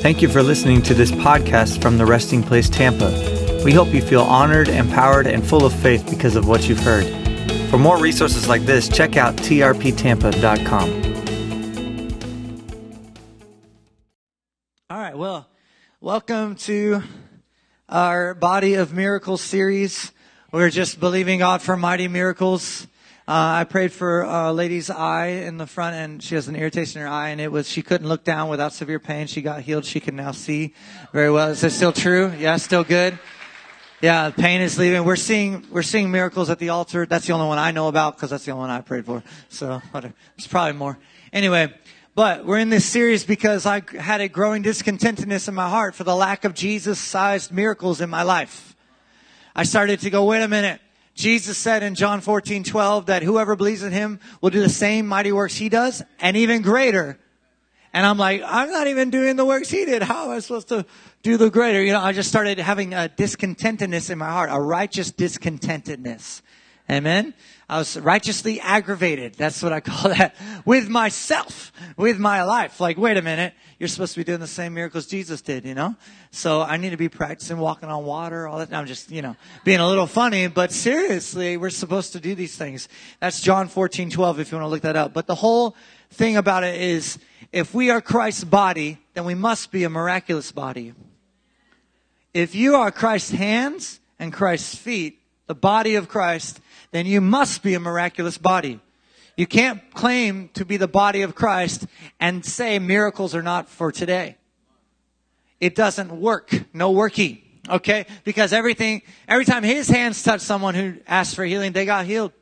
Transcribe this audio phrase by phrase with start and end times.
[0.00, 3.10] Thank you for listening to this podcast from the Resting Place Tampa.
[3.64, 7.04] We hope you feel honored, empowered, and full of faith because of what you've heard.
[7.68, 10.88] For more resources like this, check out trptampa.com.
[14.88, 15.48] All right, well,
[16.00, 17.02] welcome to
[17.88, 20.12] our Body of Miracles series.
[20.52, 22.86] We're just believing God for mighty miracles.
[23.28, 27.02] Uh, I prayed for a lady's eye in the front, and she has an irritation
[27.02, 29.26] in her eye, and it was she couldn't look down without severe pain.
[29.26, 29.84] She got healed.
[29.84, 30.72] She can now see
[31.12, 31.50] very well.
[31.50, 32.32] Is that still true?
[32.38, 33.18] Yeah, still good.
[34.00, 35.04] Yeah, the pain is leaving.
[35.04, 37.04] We're seeing we're seeing miracles at the altar.
[37.04, 39.22] That's the only one I know about because that's the only one I prayed for.
[39.50, 40.14] So whatever.
[40.38, 40.98] There's probably more.
[41.30, 41.74] Anyway,
[42.14, 46.04] but we're in this series because I had a growing discontentedness in my heart for
[46.04, 48.74] the lack of Jesus-sized miracles in my life.
[49.54, 50.80] I started to go, wait a minute.
[51.18, 55.08] Jesus said in John 14, 12 that whoever believes in him will do the same
[55.08, 57.18] mighty works he does and even greater.
[57.92, 60.00] And I'm like, I'm not even doing the works he did.
[60.00, 60.86] How am I supposed to
[61.24, 61.82] do the greater?
[61.82, 66.40] You know, I just started having a discontentedness in my heart, a righteous discontentedness.
[66.88, 67.34] Amen.
[67.70, 69.34] I was righteously aggravated.
[69.34, 72.80] That's what I call that with myself, with my life.
[72.80, 73.52] Like, wait a minute.
[73.78, 75.94] You're supposed to be doing the same miracles Jesus did, you know?
[76.30, 78.72] So I need to be practicing walking on water, all that.
[78.72, 82.56] I'm just, you know, being a little funny, but seriously, we're supposed to do these
[82.56, 82.88] things.
[83.20, 85.12] That's John 14, 12, if you want to look that up.
[85.12, 85.76] But the whole
[86.10, 87.18] thing about it is,
[87.52, 90.94] if we are Christ's body, then we must be a miraculous body.
[92.32, 95.17] If you are Christ's hands and Christ's feet,
[95.48, 96.60] the body of Christ,
[96.92, 98.78] then you must be a miraculous body.
[99.36, 101.86] You can't claim to be the body of Christ
[102.20, 104.36] and say miracles are not for today.
[105.60, 106.52] It doesn't work.
[106.72, 107.42] No worky.
[107.68, 108.06] Okay?
[108.24, 112.32] Because everything, every time his hands touched someone who asked for healing, they got healed.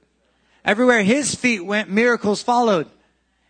[0.65, 2.89] Everywhere his feet went, miracles followed.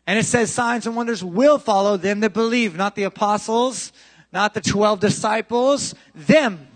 [0.06, 3.92] And it says signs and wonders will follow them that believe, not the apostles,
[4.32, 6.68] not the 12 disciples, them.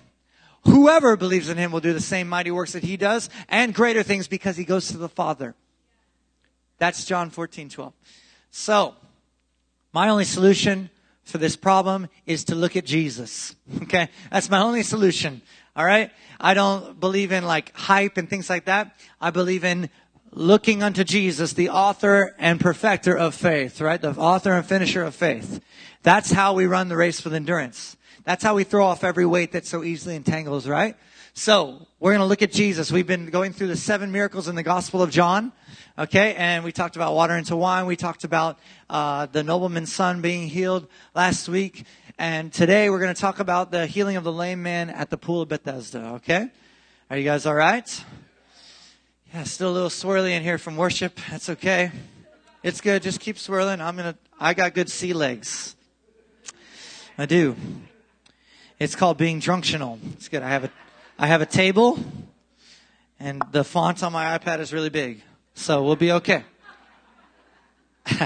[0.64, 4.02] Whoever believes in him will do the same mighty works that he does and greater
[4.02, 5.54] things because he goes to the Father.
[6.78, 7.92] That's John 14, 12.
[8.50, 8.94] So,
[9.92, 10.90] my only solution
[11.24, 13.54] for this problem is to look at Jesus.
[13.82, 14.08] Okay?
[14.30, 15.42] That's my only solution.
[15.74, 16.10] All right?
[16.38, 18.96] I don't believe in like hype and things like that.
[19.20, 19.90] I believe in
[20.32, 24.00] looking unto Jesus, the author and perfecter of faith, right?
[24.00, 25.60] The author and finisher of faith.
[26.02, 27.96] That's how we run the race with endurance.
[28.30, 30.94] That's how we throw off every weight that so easily entangles, right?
[31.34, 32.92] So, we're going to look at Jesus.
[32.92, 35.50] We've been going through the seven miracles in the Gospel of John.
[35.98, 37.86] Okay, and we talked about water into wine.
[37.86, 41.86] We talked about uh, the nobleman's son being healed last week.
[42.20, 45.18] And today we're going to talk about the healing of the lame man at the
[45.18, 46.12] pool of Bethesda.
[46.18, 46.50] Okay?
[47.10, 48.04] Are you guys all right?
[49.34, 51.18] Yeah, still a little swirly in here from worship.
[51.28, 51.90] That's okay.
[52.62, 53.02] It's good.
[53.02, 53.80] Just keep swirling.
[53.80, 55.74] I'm to, I got good sea legs.
[57.18, 57.56] I do.
[58.80, 59.98] It's called being drunctional.
[60.14, 60.42] It's good.
[60.42, 60.70] I have a,
[61.18, 61.98] I have a table
[63.20, 65.22] and the font on my iPad is really big.
[65.52, 66.44] So we'll be okay.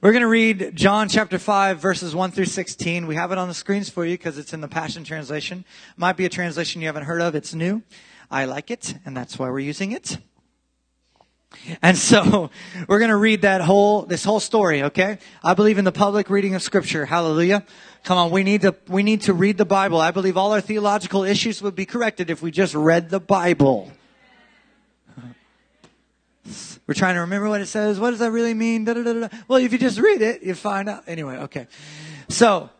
[0.00, 3.08] We're going to read John chapter 5 verses 1 through 16.
[3.08, 5.64] We have it on the screens for you because it's in the Passion Translation.
[5.96, 7.34] Might be a translation you haven't heard of.
[7.34, 7.82] It's new.
[8.30, 10.16] I like it and that's why we're using it.
[11.82, 12.50] And so
[12.88, 15.18] we're going to read that whole, this whole story, okay?
[15.42, 17.06] I believe in the public reading of scripture.
[17.06, 17.64] Hallelujah.
[18.06, 20.00] Come on, we need to, we need to read the Bible.
[20.00, 23.90] I believe all our theological issues would be corrected if we just read the Bible.
[26.86, 27.98] We're trying to remember what it says.
[27.98, 28.84] What does that really mean?
[28.84, 31.02] Da, da, da, well, if you just read it, you find out.
[31.08, 31.66] Anyway, okay.
[32.28, 32.70] So,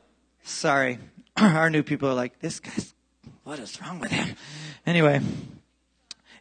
[0.45, 1.01] sorry.
[1.37, 2.95] Our new people are like, this guy's,
[3.43, 4.37] what is wrong with him?
[4.87, 5.21] Anyway,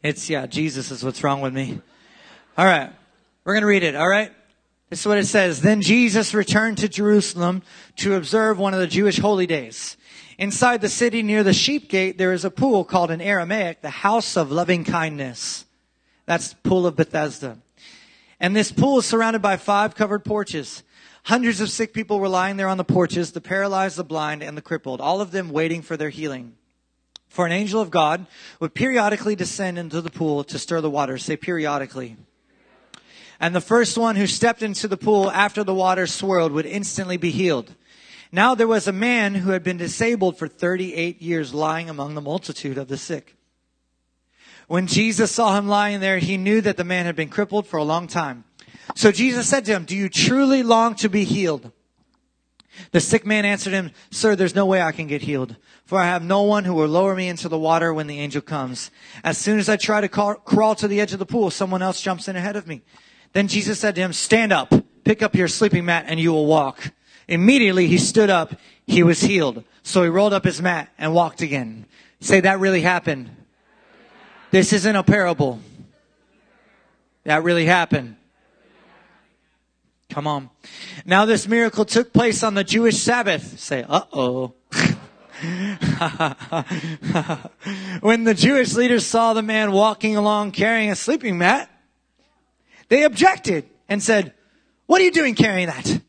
[0.04, 1.82] it's, yeah, Jesus is what's wrong with me.
[2.56, 2.92] All right.
[3.46, 3.96] We're going to read it.
[3.96, 4.32] All right.
[4.90, 5.62] This is what it says.
[5.62, 7.64] Then Jesus returned to Jerusalem
[7.98, 9.98] to observe one of the Jewish holy days.
[10.38, 13.90] Inside the city near the sheep gate, there is a pool called in Aramaic, the
[13.90, 15.66] house of loving kindness.
[16.26, 17.58] That's pool of Bethesda.
[18.40, 20.84] And this pool is surrounded by five covered porches.
[21.24, 24.56] Hundreds of sick people were lying there on the porches, the paralyzed, the blind, and
[24.56, 26.54] the crippled, all of them waiting for their healing.
[27.28, 28.28] For an angel of God
[28.60, 31.18] would periodically descend into the pool to stir the water.
[31.18, 32.18] Say periodically.
[33.40, 37.18] And the first one who stepped into the pool after the water swirled would instantly
[37.18, 37.76] be healed.
[38.32, 42.22] Now there was a man who had been disabled for 38 years lying among the
[42.22, 43.36] multitude of the sick.
[44.68, 47.78] When Jesus saw him lying there, he knew that the man had been crippled for
[47.78, 48.46] a long time.
[48.96, 51.72] So Jesus said to him, do you truly long to be healed?
[52.92, 55.56] The sick man answered him, Sir, there's no way I can get healed,
[55.86, 58.42] for I have no one who will lower me into the water when the angel
[58.42, 58.92] comes.
[59.24, 62.02] As soon as I try to crawl to the edge of the pool, someone else
[62.02, 62.82] jumps in ahead of me.
[63.36, 64.74] Then Jesus said to him, Stand up,
[65.04, 66.94] pick up your sleeping mat, and you will walk.
[67.28, 68.56] Immediately he stood up.
[68.88, 69.66] He was healed.
[69.84, 71.86] So he rolled up his mat and walked again.
[72.22, 73.30] Say that really happened.
[74.52, 75.60] This isn't a parable.
[77.26, 78.16] That really happened.
[80.10, 80.50] Come on.
[81.06, 83.60] Now this miracle took place on the Jewish Sabbath.
[83.60, 84.54] Say, uh-oh.
[88.00, 91.70] when the Jewish leaders saw the man walking along carrying a sleeping mat,
[92.90, 94.34] they objected and said,
[94.86, 96.02] what are you doing carrying that?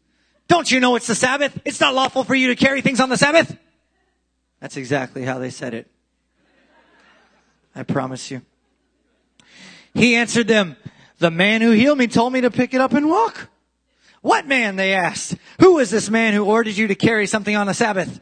[0.48, 1.58] Don't you know it's the Sabbath?
[1.64, 3.56] It's not lawful for you to carry things on the Sabbath.
[4.60, 5.90] That's exactly how they said it.
[7.74, 8.42] I promise you.
[9.94, 10.76] He answered them,
[11.18, 13.48] the man who healed me told me to pick it up and walk.
[14.20, 14.76] What man?
[14.76, 15.36] They asked.
[15.60, 18.20] Who is this man who ordered you to carry something on the Sabbath?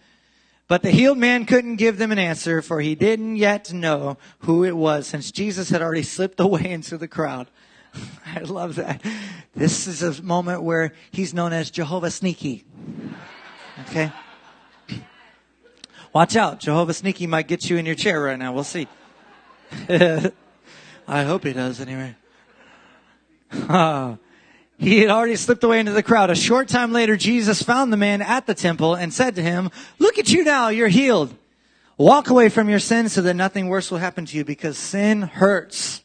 [0.67, 4.65] But the healed man couldn't give them an answer, for he didn't yet know who
[4.65, 7.49] it was, since Jesus had already slipped away into the crowd.
[8.27, 9.03] I love that.
[9.55, 12.65] This is a moment where he's known as Jehovah Sneaky.
[13.89, 14.13] Okay?
[16.13, 16.61] Watch out.
[16.61, 18.53] Jehovah Sneaky might get you in your chair right now.
[18.53, 18.87] We'll see.
[19.89, 22.15] I hope he does anyway.
[24.79, 26.31] he had already slipped away into the crowd.
[26.31, 29.71] A short time later, Jesus found the man at the temple and said to him,
[29.99, 30.69] look at you now.
[30.69, 31.35] You're healed.
[31.99, 35.23] Walk away from your sin so that nothing worse will happen to you because sin
[35.23, 36.04] hurts.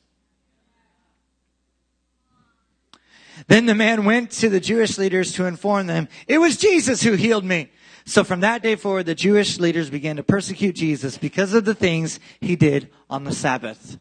[3.49, 7.13] Then the man went to the Jewish leaders to inform them, it was Jesus who
[7.13, 7.71] healed me.
[8.05, 11.73] So from that day forward, the Jewish leaders began to persecute Jesus because of the
[11.73, 13.99] things he did on the Sabbath.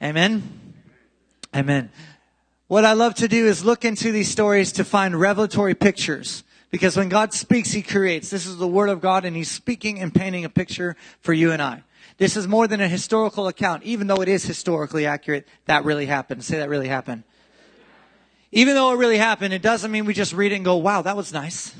[0.00, 0.44] Amen.
[1.54, 1.90] Amen.
[2.68, 6.44] What I love to do is look into these stories to find revelatory pictures.
[6.70, 8.30] Because when God speaks, He creates.
[8.30, 11.50] This is the Word of God and He's speaking and painting a picture for you
[11.50, 11.82] and I.
[12.18, 15.48] This is more than a historical account, even though it is historically accurate.
[15.64, 16.44] That really happened.
[16.44, 17.24] Say that really happened.
[18.52, 21.02] Even though it really happened, it doesn't mean we just read it and go, wow,
[21.02, 21.74] that was nice.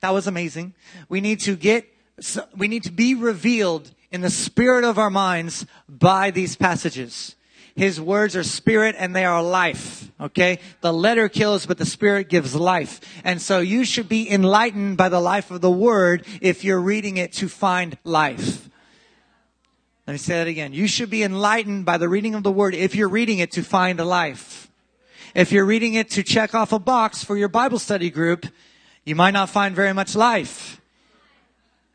[0.00, 0.74] That was amazing.
[1.08, 1.86] We need to get,
[2.56, 7.34] we need to be revealed in the spirit of our minds by these passages.
[7.74, 10.08] His words are spirit and they are life.
[10.20, 10.60] Okay?
[10.80, 13.00] The letter kills, but the spirit gives life.
[13.24, 17.16] And so you should be enlightened by the life of the word if you're reading
[17.16, 18.68] it to find life.
[20.06, 20.72] Let me say that again.
[20.72, 23.62] You should be enlightened by the reading of the word if you're reading it to
[23.62, 24.70] find life.
[25.34, 28.46] If you're reading it to check off a box for your Bible study group,
[29.04, 30.80] you might not find very much life.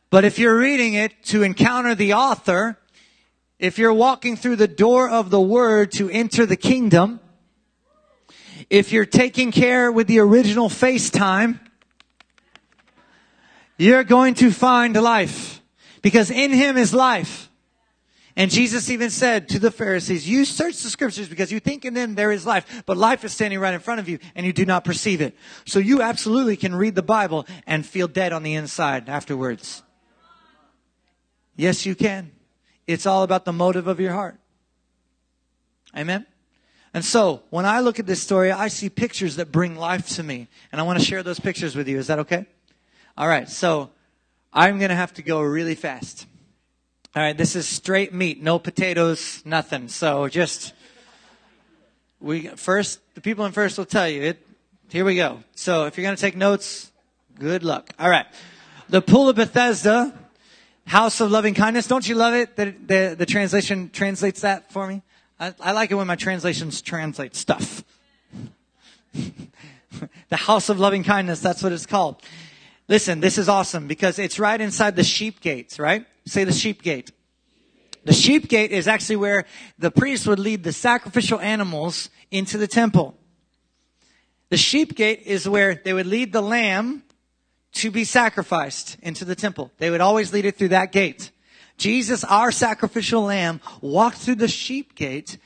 [0.09, 2.77] But if you're reading it to encounter the author,
[3.57, 7.21] if you're walking through the door of the word to enter the kingdom,
[8.69, 11.62] if you're taking care with the original FaceTime,
[13.77, 15.62] you're going to find life
[16.01, 17.49] because in him is life.
[18.39, 21.94] And Jesus even said to the Pharisees, you search the scriptures because you think in
[21.94, 24.53] them there is life, but life is standing right in front of you and you
[24.53, 25.36] do not perceive it.
[25.65, 29.83] So you absolutely can read the Bible and feel dead on the inside afterwards.
[31.57, 32.31] Yes, you can.
[32.88, 34.39] It's all about the motive of your heart.
[35.94, 36.25] Amen.
[36.94, 40.24] And so when I look at this story, I see pictures that bring life to
[40.24, 40.47] me.
[40.71, 41.97] And I want to share those pictures with you.
[41.97, 42.45] Is that okay?
[43.18, 43.50] All right.
[43.50, 43.89] So
[44.53, 46.25] I'm going to have to go really fast.
[47.15, 49.88] All right, this is straight meat, no potatoes, nothing.
[49.88, 50.73] So just
[52.21, 54.45] we first the people in first will tell you it.
[54.89, 55.39] Here we go.
[55.56, 56.91] So if you're going to take notes,
[57.39, 57.89] good luck.
[57.97, 58.27] All right,
[58.89, 60.13] the pool of Bethesda,
[60.85, 61.88] house of loving kindness.
[61.88, 65.01] Don't you love it the the translation translates that for me?
[65.39, 67.84] I, I like it when my translations translate stuff.
[70.29, 71.39] the house of loving kindness.
[71.39, 72.22] That's what it's called.
[72.88, 76.05] Listen, this is awesome because it's right inside the sheep gates, right?
[76.29, 77.12] Say the sheep gate.
[78.05, 79.45] The sheep gate is actually where
[79.79, 83.17] the priest would lead the sacrificial animals into the temple.
[84.50, 87.03] The sheep gate is where they would lead the lamb
[87.74, 89.71] to be sacrificed into the temple.
[89.79, 91.31] They would always lead it through that gate.
[91.77, 95.38] Jesus, our sacrificial lamb, walked through the sheep gate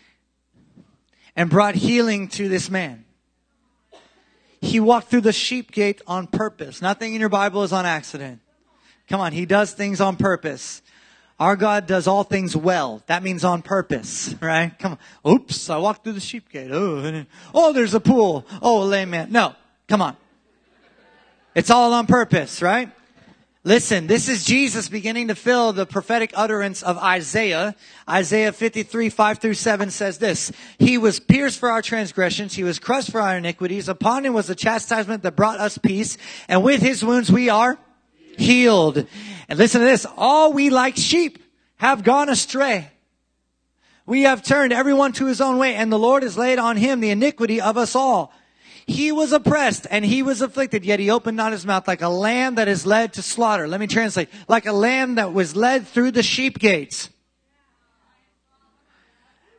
[1.36, 3.06] and brought healing to this man.
[4.62, 6.82] He walked through the sheep gate on purpose.
[6.82, 8.42] Nothing in your Bible is on accident.
[9.10, 10.82] Come on, he does things on purpose.
[11.40, 13.02] Our God does all things well.
[13.08, 14.78] That means on purpose, right?
[14.80, 15.32] Come on.
[15.32, 16.72] Oops, I walked through the sheep gate.
[16.72, 18.46] Oh, oh, there's a pool.
[18.62, 19.32] Oh, lame man.
[19.32, 19.56] No,
[19.88, 20.16] come on.
[21.56, 22.92] It's all on purpose, right?
[23.66, 27.76] Listen, this is Jesus beginning to fill the prophetic utterance of Isaiah.
[28.10, 30.52] Isaiah 53, 5 through 7 says this.
[30.78, 32.56] He was pierced for our transgressions.
[32.56, 33.88] He was crushed for our iniquities.
[33.88, 36.18] Upon him was the chastisement that brought us peace.
[36.50, 37.80] And with his wounds we are
[38.38, 39.06] healed.
[39.50, 40.06] And listen to this.
[40.18, 41.40] All we like sheep
[41.78, 42.90] have gone astray.
[44.06, 47.00] We have turned everyone to his own way and the Lord has laid on him
[47.00, 48.34] the iniquity of us all.
[48.86, 52.10] He was oppressed and he was afflicted, yet he opened not his mouth like a
[52.10, 53.68] lamb that is led to slaughter.
[53.68, 54.30] Let me translate.
[54.50, 57.10] Like a lamb that was led through the sheep gates.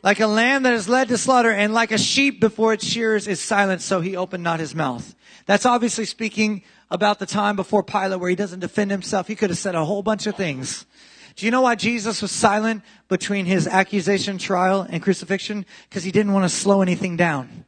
[0.02, 3.26] Like a lamb that is led to slaughter and like a sheep before its shearers
[3.26, 5.14] is silent, so he opened not his mouth.
[5.46, 6.62] That's obviously speaking
[6.94, 9.26] about the time before Pilate where he doesn't defend himself.
[9.26, 10.86] He could have said a whole bunch of things.
[11.34, 15.66] Do you know why Jesus was silent between his accusation, trial, and crucifixion?
[15.88, 17.64] Because he didn't want to slow anything down.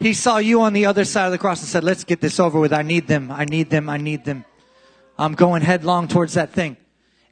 [0.00, 2.40] He saw you on the other side of the cross and said, let's get this
[2.40, 2.72] over with.
[2.72, 3.30] I need them.
[3.30, 3.88] I need them.
[3.88, 4.44] I need them.
[5.16, 6.76] I'm going headlong towards that thing.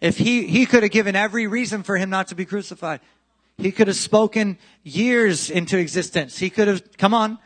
[0.01, 3.01] If he, he could have given every reason for him not to be crucified.
[3.59, 6.39] He could have spoken years into existence.
[6.39, 7.41] He could have, come on.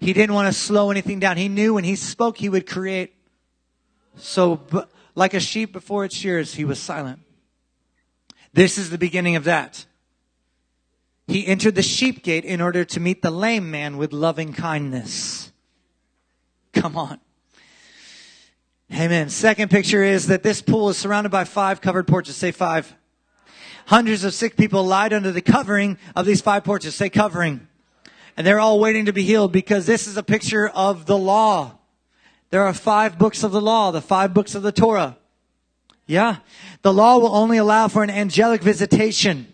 [0.00, 1.36] He didn't want to slow anything down.
[1.36, 3.14] He knew when he spoke, he would create.
[4.16, 4.60] So,
[5.14, 7.20] like a sheep before its shears, he was silent.
[8.52, 9.86] This is the beginning of that.
[11.26, 15.52] He entered the sheep gate in order to meet the lame man with loving kindness.
[16.72, 17.18] Come on.
[18.92, 19.30] Amen.
[19.30, 22.36] Second picture is that this pool is surrounded by five covered porches.
[22.36, 22.94] Say five.
[23.86, 26.94] Hundreds of sick people lied under the covering of these five porches.
[26.94, 27.66] Say covering.
[28.36, 31.78] And they're all waiting to be healed because this is a picture of the law.
[32.50, 35.16] There are five books of the law, the five books of the Torah.
[36.06, 36.36] Yeah.
[36.82, 39.52] The law will only allow for an angelic visitation.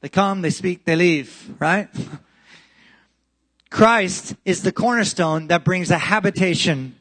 [0.00, 1.88] They come, they speak, they leave, right?
[3.70, 6.96] Christ is the cornerstone that brings a habitation.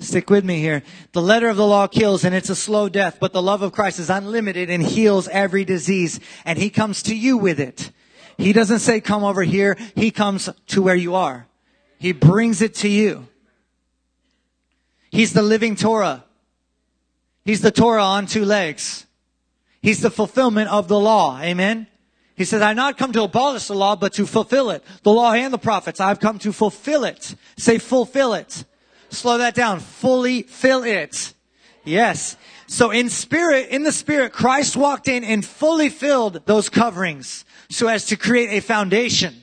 [0.00, 0.82] Stick with me here.
[1.12, 3.72] The letter of the law kills and it's a slow death, but the love of
[3.72, 7.90] Christ is unlimited and heals every disease and he comes to you with it.
[8.36, 9.76] He doesn't say come over here.
[9.96, 11.48] He comes to where you are.
[11.98, 13.26] He brings it to you.
[15.10, 16.24] He's the living Torah.
[17.44, 19.06] He's the Torah on two legs.
[19.82, 21.40] He's the fulfillment of the law.
[21.40, 21.88] Amen.
[22.36, 24.84] He says, I not come to abolish the law, but to fulfill it.
[25.02, 25.98] The law and the prophets.
[25.98, 27.34] I've come to fulfill it.
[27.56, 28.64] Say fulfill it.
[29.10, 29.80] Slow that down.
[29.80, 31.34] Fully fill it.
[31.84, 32.36] Yes.
[32.66, 37.88] So in spirit, in the spirit, Christ walked in and fully filled those coverings so
[37.88, 39.42] as to create a foundation.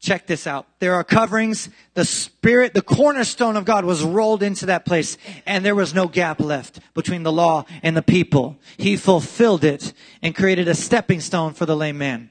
[0.00, 0.66] Check this out.
[0.78, 1.68] There are coverings.
[1.92, 6.08] The spirit, the cornerstone of God was rolled into that place and there was no
[6.08, 8.56] gap left between the law and the people.
[8.78, 12.30] He fulfilled it and created a stepping stone for the lame man.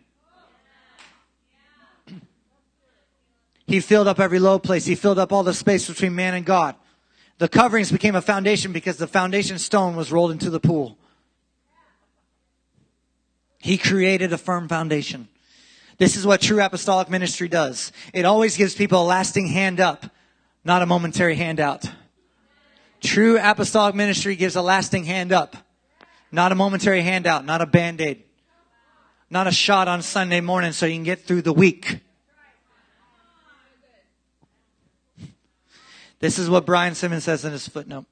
[3.70, 4.88] He filled up every low place.
[4.88, 6.76] He filled up all the space between man and God.
[7.38, 10.98] The coverings became a foundation because the foundation stone was rolled into the pool.
[13.60, 15.28] He created a firm foundation.
[16.00, 17.92] This is what true apostolic ministry does.
[18.12, 20.04] It always gives people a lasting hand up,
[20.66, 21.86] not a momentary handout.
[23.02, 25.56] True apostolic ministry gives a lasting hand up,
[26.32, 28.24] not a momentary handout, not a band-aid,
[29.30, 32.00] not a shot on Sunday morning so you can get through the week.
[36.20, 38.06] This is what Brian Simmons says in his footnote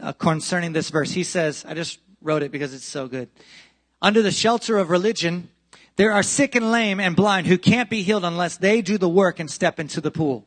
[0.00, 1.10] uh, concerning this verse.
[1.10, 3.28] He says, I just wrote it because it's so good.
[4.00, 5.48] Under the shelter of religion,
[5.96, 9.08] there are sick and lame and blind who can't be healed unless they do the
[9.08, 10.46] work and step into the pool.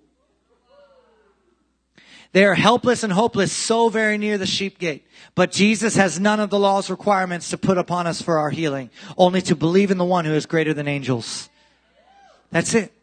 [2.31, 5.07] They are helpless and hopeless so very near the sheep gate.
[5.33, 8.91] But Jesus has none of the law's requirements to put upon us for our healing,
[9.17, 11.49] only to believe in the one who is greater than angels.
[12.51, 12.93] That's it.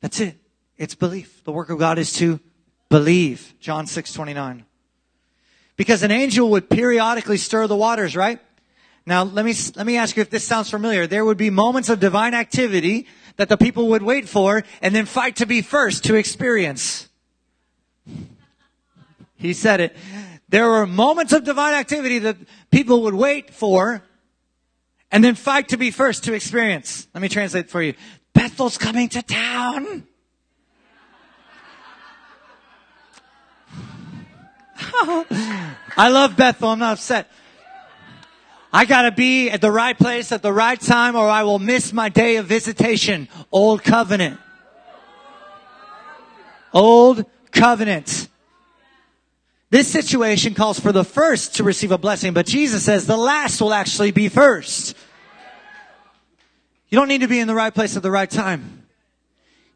[0.00, 0.36] That's it.
[0.76, 1.44] It's belief.
[1.44, 2.40] The work of God is to
[2.88, 3.54] believe.
[3.60, 4.64] John 6, 29.
[5.76, 8.40] Because an angel would periodically stir the waters, right?
[9.06, 11.06] Now, let me, let me ask you if this sounds familiar.
[11.06, 15.06] There would be moments of divine activity that the people would wait for and then
[15.06, 17.08] fight to be first to experience.
[19.36, 19.96] He said it.
[20.48, 22.36] There were moments of divine activity that
[22.70, 24.02] people would wait for
[25.10, 27.08] and then fight to be first to experience.
[27.12, 27.94] Let me translate for you.
[28.32, 30.06] Bethel's coming to town.
[35.96, 36.68] I love Bethel.
[36.68, 37.30] I'm not upset.
[38.72, 41.92] I gotta be at the right place at the right time or I will miss
[41.92, 43.28] my day of visitation.
[43.52, 44.40] Old covenant.
[46.72, 48.28] Old covenant.
[49.70, 53.60] This situation calls for the first to receive a blessing, but Jesus says the last
[53.60, 54.96] will actually be first.
[56.88, 58.86] You don't need to be in the right place at the right time.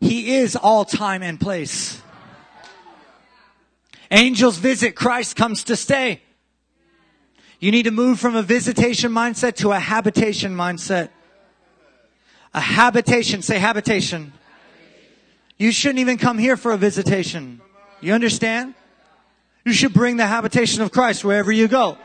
[0.01, 2.01] He is all time and place.
[4.11, 6.23] Angels visit, Christ comes to stay.
[7.61, 11.11] You need to move from a visitation mindset to a habitation mindset.
[12.55, 14.33] A habitation, say habitation.
[15.59, 17.61] You shouldn't even come here for a visitation.
[18.01, 18.75] You understand?
[19.65, 21.99] You should bring the habitation of Christ wherever you go.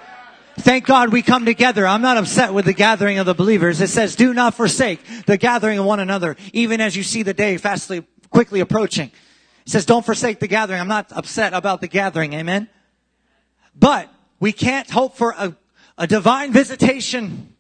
[0.57, 1.88] Thank God we come together.
[1.88, 3.79] I'm not upset with the gathering of the believers.
[3.79, 7.33] It says, do not forsake the gathering of one another, even as you see the
[7.33, 9.12] day fastly, quickly approaching.
[9.65, 10.79] It says, don't forsake the gathering.
[10.82, 12.34] I'm not upset about the gathering.
[12.34, 12.67] Amen.
[13.75, 15.55] But we can't hope for a,
[15.98, 17.55] a divine visitation.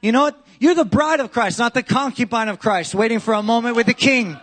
[0.00, 0.46] You know what?
[0.60, 3.86] You're the bride of Christ, not the concubine of Christ, waiting for a moment with
[3.86, 4.38] the king.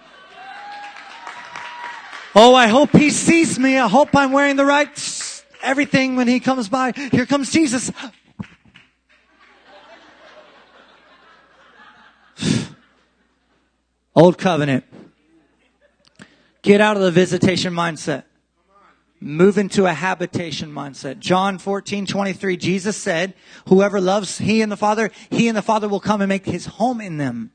[2.36, 3.78] Oh, I hope he sees me.
[3.78, 4.90] I hope I'm wearing the right
[5.62, 6.92] everything when he comes by.
[6.92, 7.92] Here comes Jesus.
[14.16, 14.84] Old covenant.
[16.68, 18.26] Get out of the visitation mindset.
[19.22, 21.18] Move into a habitation mindset.
[21.20, 23.36] John 14, 23, Jesus said,
[23.70, 26.66] whoever loves he and the Father, he and the Father will come and make his
[26.66, 27.52] home in them.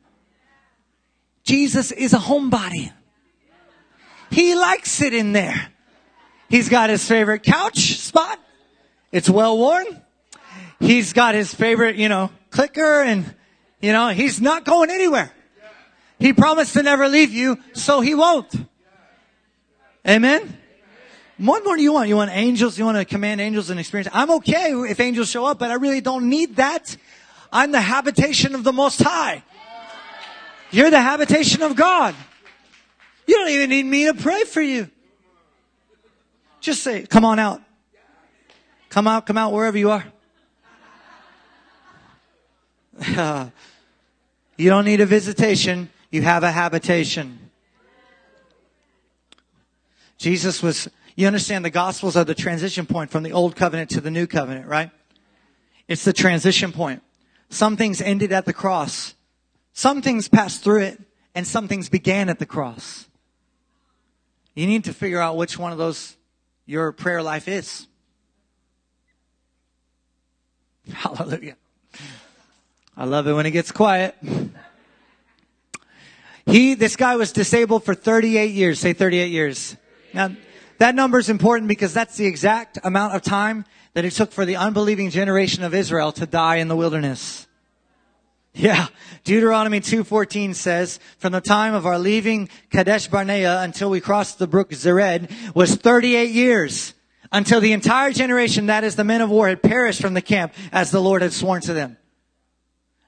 [1.45, 2.91] Jesus is a homebody.
[4.31, 5.69] He likes it in there.
[6.49, 8.41] He's got his favorite couch spot.
[9.13, 9.85] It's well worn.
[10.81, 13.35] He's got his favorite, you know, clicker and,
[13.79, 15.31] you know, he's not going anywhere.
[16.19, 18.72] He promised to never leave you, so he won't.
[20.07, 20.59] Amen?
[21.39, 22.09] What more do you want?
[22.09, 22.79] You want angels?
[22.79, 24.09] You want to command angels and experience?
[24.13, 26.97] I'm okay if angels show up, but I really don't need that.
[27.53, 29.43] I'm the habitation of the Most High.
[30.71, 32.15] You're the habitation of God.
[33.27, 34.89] You don't even need me to pray for you.
[36.61, 37.61] Just say, come on out.
[38.89, 40.05] Come out, come out wherever you are.
[44.57, 45.91] you don't need a visitation.
[46.11, 47.42] You have a habitation.
[50.23, 54.01] Jesus was, you understand the gospels are the transition point from the old covenant to
[54.01, 54.93] the new covenant, right?
[55.89, 57.03] It's the transition point.
[57.51, 59.17] Some things ended at the cross.
[59.73, 61.01] Some things passed through it
[61.35, 63.09] and some things began at the cross.
[64.55, 66.17] You need to figure out which one of those
[66.67, 67.89] your prayer life is.
[70.93, 71.57] Hallelujah.
[72.97, 74.15] I love it when it gets quiet.
[76.47, 78.79] He, this guy was disabled for 38 years.
[78.79, 79.77] Say 38 years.
[80.15, 80.37] Now,
[80.79, 84.45] that number is important because that's the exact amount of time that it took for
[84.45, 87.47] the unbelieving generation of Israel to die in the wilderness.
[88.55, 88.89] Yeah.
[89.25, 94.47] Deuteronomy 2.14 says, from the time of our leaving Kadesh Barnea until we crossed the
[94.47, 96.95] brook Zered was 38 years
[97.31, 100.53] until the entire generation, that is the men of war, had perished from the camp
[100.71, 101.97] as the Lord had sworn to them.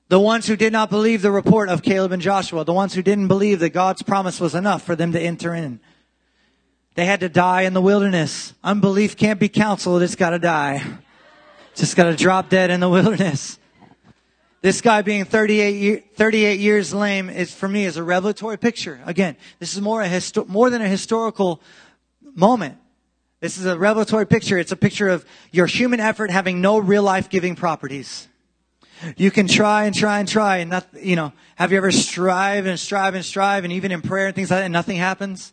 [0.09, 3.03] The ones who did not believe the report of Caleb and Joshua, the ones who
[3.03, 5.81] didn't believe that God's promise was enough for them to enter in.
[6.95, 8.55] They had to die in the wilderness.
[8.63, 10.03] Unbelief can't be counseled.
[10.03, 10.83] It's got to die.
[11.75, 13.59] Just got to drop dead in the wilderness.
[14.63, 19.01] This guy being 38, year, 38 years lame is for me is a revelatory picture.
[19.05, 21.61] Again, this is more a histo- more than a historical
[22.35, 22.79] moment.
[23.41, 24.57] This is a revelatory picture.
[24.57, 28.29] It's a picture of your human effort having no real life giving properties.
[29.17, 32.67] You can try and try and try and not, you know, have you ever strive
[32.67, 35.53] and strive and strive and even in prayer and things like that and nothing happens?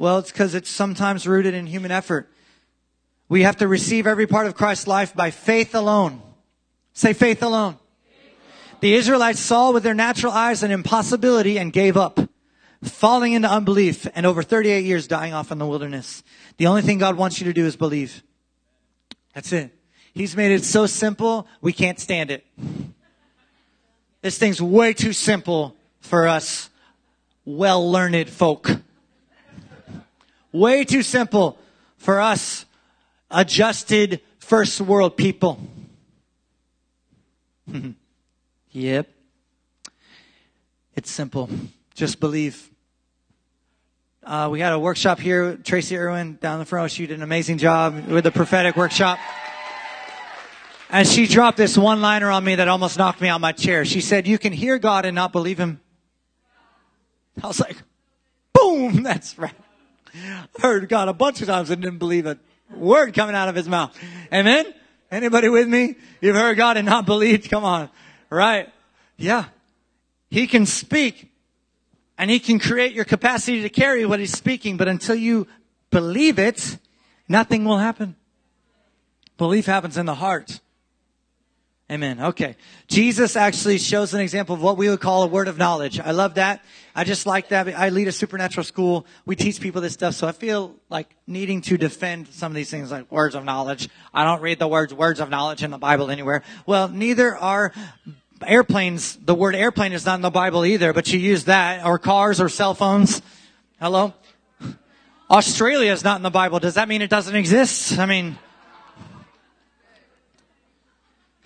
[0.00, 2.26] Well, it's because it's sometimes rooted in human effort.
[3.28, 6.22] We have to receive every part of Christ's life by faith alone.
[6.94, 7.76] Say faith alone.
[8.80, 12.18] The Israelites saw with their natural eyes an impossibility and gave up,
[12.82, 16.22] falling into unbelief and over 38 years dying off in the wilderness.
[16.56, 18.22] The only thing God wants you to do is believe.
[19.34, 19.70] That's it.
[20.14, 22.46] He's made it so simple, we can't stand it.
[24.22, 26.70] This thing's way too simple for us
[27.44, 28.70] well learned folk.
[30.52, 31.58] Way too simple
[31.96, 32.64] for us
[33.30, 35.60] adjusted first world people.
[38.72, 39.08] Yep.
[40.94, 41.50] It's simple.
[41.94, 42.70] Just believe.
[44.22, 45.56] Uh, we had a workshop here.
[45.56, 46.92] Tracy Irwin down the front.
[46.92, 49.18] She did an amazing job with the prophetic workshop.
[50.88, 53.84] And she dropped this one liner on me that almost knocked me out my chair.
[53.84, 55.80] She said, You can hear God and not believe Him.
[57.42, 57.76] I was like,
[58.52, 59.02] Boom!
[59.02, 59.54] That's right.
[60.60, 62.38] Heard God a bunch of times and didn't believe a
[62.74, 63.96] word coming out of His mouth.
[64.32, 64.66] Amen?
[65.10, 65.96] Anybody with me?
[66.20, 67.50] You've heard God and not believed?
[67.50, 67.90] Come on.
[68.28, 68.68] Right?
[69.16, 69.46] Yeah.
[70.30, 71.30] He can speak
[72.16, 75.46] and he can create your capacity to carry what he's speaking, but until you
[75.90, 76.78] believe it,
[77.28, 78.14] nothing will happen.
[79.38, 80.60] Belief happens in the heart.
[81.90, 82.20] Amen.
[82.20, 82.54] Okay.
[82.86, 85.98] Jesus actually shows an example of what we would call a word of knowledge.
[85.98, 86.64] I love that.
[86.94, 87.66] I just like that.
[87.66, 89.06] I lead a supernatural school.
[89.26, 90.14] We teach people this stuff.
[90.14, 93.88] So I feel like needing to defend some of these things like words of knowledge.
[94.14, 96.44] I don't read the words words of knowledge in the Bible anywhere.
[96.64, 97.72] Well, neither are
[98.46, 101.98] airplanes, the word airplane is not in the Bible either, but you use that, or
[101.98, 103.20] cars or cell phones.
[103.80, 104.14] Hello?
[105.28, 106.60] Australia is not in the Bible.
[106.60, 107.98] Does that mean it doesn't exist?
[107.98, 108.38] I mean,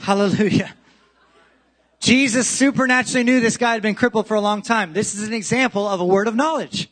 [0.05, 0.75] Hallelujah.
[1.99, 4.93] Jesus supernaturally knew this guy had been crippled for a long time.
[4.93, 6.91] This is an example of a word of knowledge.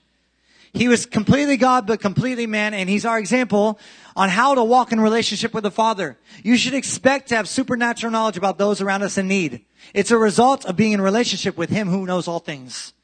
[0.73, 3.79] He was completely God, but completely man, and he's our example
[4.17, 6.17] on how to walk in relationship with the Father.
[6.43, 9.67] You should expect to have supernatural knowledge about those around us in need.
[9.93, 12.95] It's a result of being in relationship with Him who knows all things.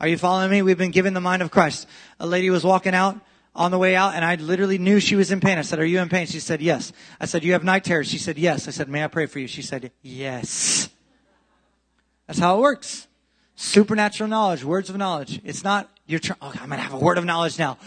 [0.00, 0.62] Are you following me?
[0.62, 1.88] We've been given the mind of Christ.
[2.20, 3.18] A lady was walking out
[3.54, 5.58] on the way out and I literally knew she was in pain.
[5.58, 6.26] I said, are you in pain?
[6.26, 6.92] She said, yes.
[7.20, 8.08] I said, you have night terrors?
[8.08, 8.66] She said, yes.
[8.66, 9.46] I said, may I pray for you?
[9.46, 10.88] She said, yes.
[12.26, 13.08] That's how it works.
[13.54, 15.40] Supernatural knowledge, words of knowledge.
[15.44, 17.78] It's not, you're trying, I'm going to have a word of knowledge now.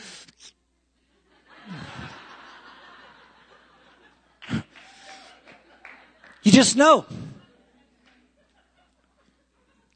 [6.44, 7.08] You just know.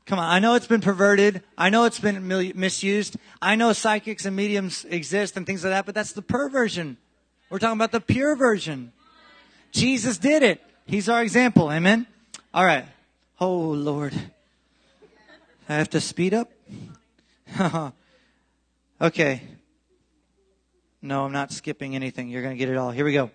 [0.09, 1.43] Come on, I know it's been perverted.
[1.55, 3.15] I know it's been misused.
[3.43, 6.97] I know psychics and mediums exist and things like that, but that's the perversion.
[7.51, 8.91] We're talking about the pure version.
[9.71, 10.63] Jesus did it.
[10.87, 11.71] He's our example.
[11.71, 12.07] Amen.
[12.55, 12.85] All right.
[13.39, 14.15] Oh Lord.
[15.69, 16.51] I have to speed up?
[18.99, 19.43] okay.
[21.03, 22.29] No, I'm not skipping anything.
[22.29, 22.89] You're going to get it all.
[22.89, 23.29] Here we go.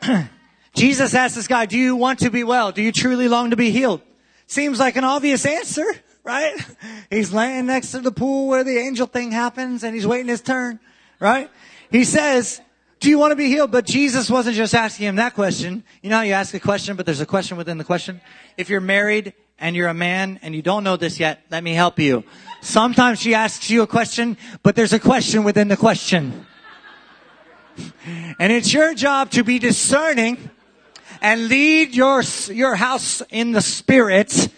[0.74, 2.70] Jesus asked this guy, do you want to be well?
[2.70, 4.00] Do you truly long to be healed?
[4.48, 5.84] Seems like an obvious answer,
[6.24, 6.54] right?
[7.10, 10.40] He's laying next to the pool where the angel thing happens and he's waiting his
[10.40, 10.80] turn,
[11.20, 11.50] right?
[11.90, 12.60] He says,
[12.98, 13.70] do you want to be healed?
[13.70, 15.84] But Jesus wasn't just asking him that question.
[16.02, 18.22] You know how you ask a question, but there's a question within the question?
[18.56, 21.74] If you're married and you're a man and you don't know this yet, let me
[21.74, 22.24] help you.
[22.62, 26.46] Sometimes she asks you a question, but there's a question within the question.
[28.38, 30.50] And it's your job to be discerning
[31.20, 34.48] and lead your, your house in the spirit.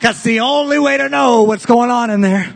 [0.00, 2.54] Cause the only way to know what's going on in there.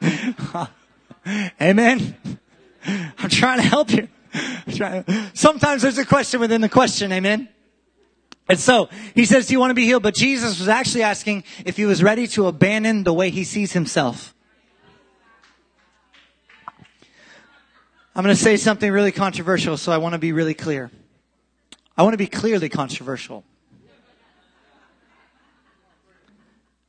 [1.60, 2.16] Amen.
[2.86, 4.08] I'm trying to help you.
[5.34, 7.12] Sometimes there's a question within the question.
[7.12, 7.48] Amen.
[8.48, 10.02] And so he says, do you want to be healed?
[10.02, 13.72] But Jesus was actually asking if he was ready to abandon the way he sees
[13.72, 14.34] himself.
[18.14, 20.90] I'm going to say something really controversial, so I want to be really clear.
[21.96, 23.44] I want to be clearly controversial.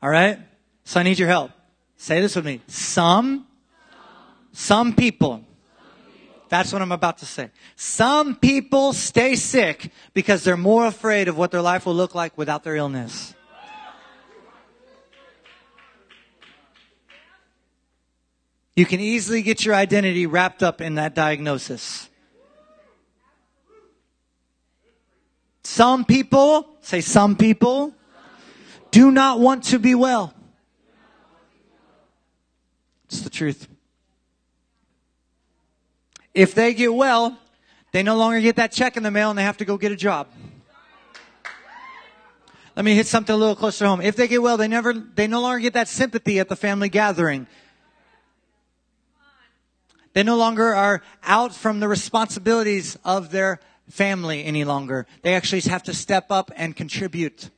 [0.02, 0.40] All right?
[0.86, 1.52] So I need your help.
[1.98, 2.62] Say this with me.
[2.68, 3.48] Some,
[4.52, 5.44] some people,
[6.50, 7.52] that's what I'm about to say.
[7.76, 12.38] Some people stay sick because they're more afraid of what their life will look like
[12.38, 13.34] without their illness.
[18.76, 22.10] You can easily get your identity wrapped up in that diagnosis.
[25.64, 27.94] Some people, say some people,
[28.92, 30.34] do not want to be well.
[33.06, 33.68] It's the truth.
[36.34, 37.38] If they get well,
[37.92, 39.92] they no longer get that check in the mail and they have to go get
[39.92, 40.28] a job.
[42.76, 44.02] Let me hit something a little closer home.
[44.02, 46.90] If they get well, they never, they no longer get that sympathy at the family
[46.90, 47.46] gathering.
[50.14, 55.06] They no longer are out from the responsibilities of their family any longer.
[55.22, 57.50] They actually have to step up and contribute.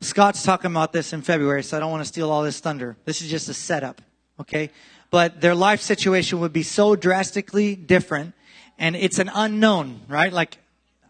[0.00, 2.96] Scott's talking about this in February, so I don't want to steal all this thunder.
[3.04, 4.00] This is just a setup,
[4.40, 4.70] okay?
[5.10, 8.34] But their life situation would be so drastically different,
[8.78, 10.32] and it's an unknown, right?
[10.32, 10.58] Like,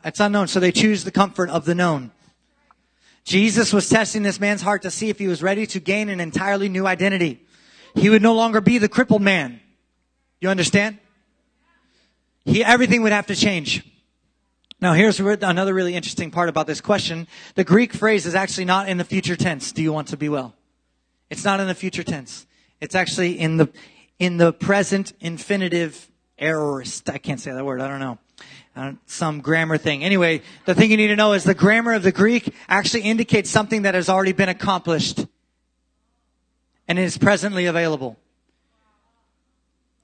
[0.05, 2.12] it's unknown, so they choose the comfort of the known.
[3.25, 6.18] Jesus was testing this man's heart to see if he was ready to gain an
[6.18, 7.44] entirely new identity.
[7.94, 9.61] He would no longer be the crippled man.
[10.40, 10.99] You understand?
[12.49, 13.85] He, everything would have to change.
[14.81, 17.27] Now here's another really interesting part about this question.
[17.55, 19.73] The Greek phrase is actually not in the future tense.
[19.73, 20.55] Do you want to be well?
[21.31, 22.47] It's not in the future tense.
[22.81, 23.69] It's actually in the,
[24.19, 26.09] in the present infinitive
[26.39, 27.11] aorist.
[27.11, 27.81] I can't say that word.
[27.81, 28.19] I don't know.
[28.77, 30.05] Uh, some grammar thing.
[30.05, 33.51] Anyway, the thing you need to know is the grammar of the Greek actually indicates
[33.51, 35.27] something that has already been accomplished
[36.87, 38.17] and is presently available.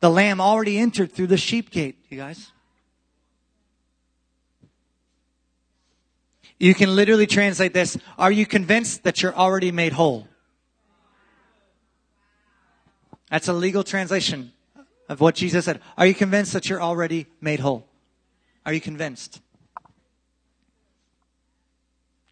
[0.05, 2.53] The lamb already entered through the sheep gate, you guys.
[6.59, 10.29] You can literally translate this Are you convinced that you're already made whole?
[13.31, 14.53] That's a legal translation
[15.09, 15.81] of what Jesus said.
[15.97, 17.89] Are you convinced that you're already made whole?
[18.67, 19.41] Are you convinced?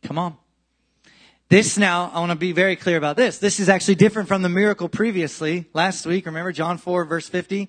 [0.02, 0.36] Come on.
[1.52, 3.36] This now, I want to be very clear about this.
[3.36, 5.66] This is actually different from the miracle previously.
[5.74, 7.68] Last week, remember John 4 verse 50?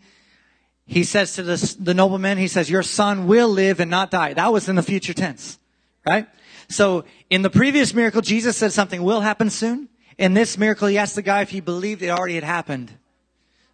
[0.86, 4.36] He says to the, the nobleman, he says, your son will live and not die.
[4.36, 5.60] That was in the future tense,
[6.08, 6.30] right?
[6.70, 9.90] So in the previous miracle, Jesus said something will happen soon.
[10.18, 12.90] In this miracle, he asked the guy if he believed it already had happened.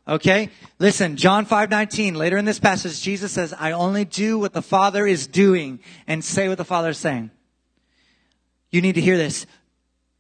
[0.08, 0.50] Okay?
[0.80, 5.06] Listen, John 5:19, later in this passage Jesus says, "I only do what the Father
[5.06, 7.30] is doing and say what the Father is saying."
[8.72, 9.46] You need to hear this.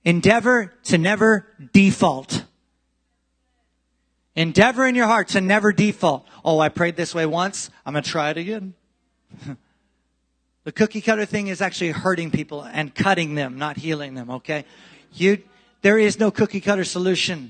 [0.05, 2.43] Endeavor to never default.
[4.35, 6.25] Endeavor in your heart to never default.
[6.45, 7.69] Oh, I prayed this way once.
[7.85, 8.73] I'm going to try it again.
[10.63, 14.65] the cookie cutter thing is actually hurting people and cutting them, not healing them, okay?
[15.13, 15.43] You,
[15.81, 17.49] there is no cookie cutter solution.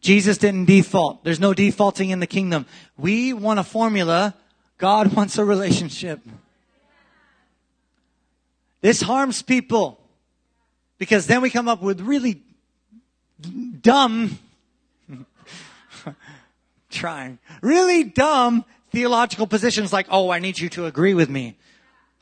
[0.00, 1.24] Jesus didn't default.
[1.24, 2.66] There's no defaulting in the kingdom.
[2.98, 4.34] We want a formula.
[4.78, 6.20] God wants a relationship.
[8.80, 9.98] This harms people
[11.04, 12.40] because then we come up with really
[13.82, 14.38] dumb,
[16.90, 21.58] trying, really dumb theological positions like, oh, I need you to agree with me.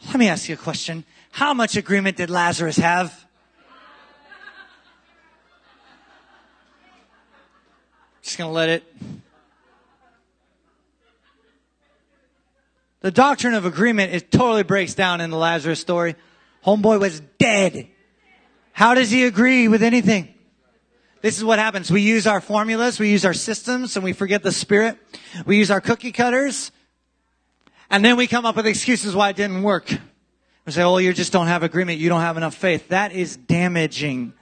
[0.08, 1.04] Let me ask you a question.
[1.30, 3.24] How much agreement did Lazarus have?
[8.22, 8.82] Just gonna let it.
[12.98, 16.16] The doctrine of agreement, it totally breaks down in the Lazarus story.
[16.66, 17.91] Homeboy was dead.
[18.72, 20.34] How does he agree with anything?
[21.20, 21.90] This is what happens.
[21.90, 24.98] We use our formulas, we use our systems, and we forget the spirit.
[25.46, 26.72] We use our cookie cutters,
[27.90, 29.88] and then we come up with excuses why it didn't work.
[30.64, 31.98] We say, oh, you just don't have agreement.
[31.98, 32.88] You don't have enough faith.
[32.88, 34.32] That is damaging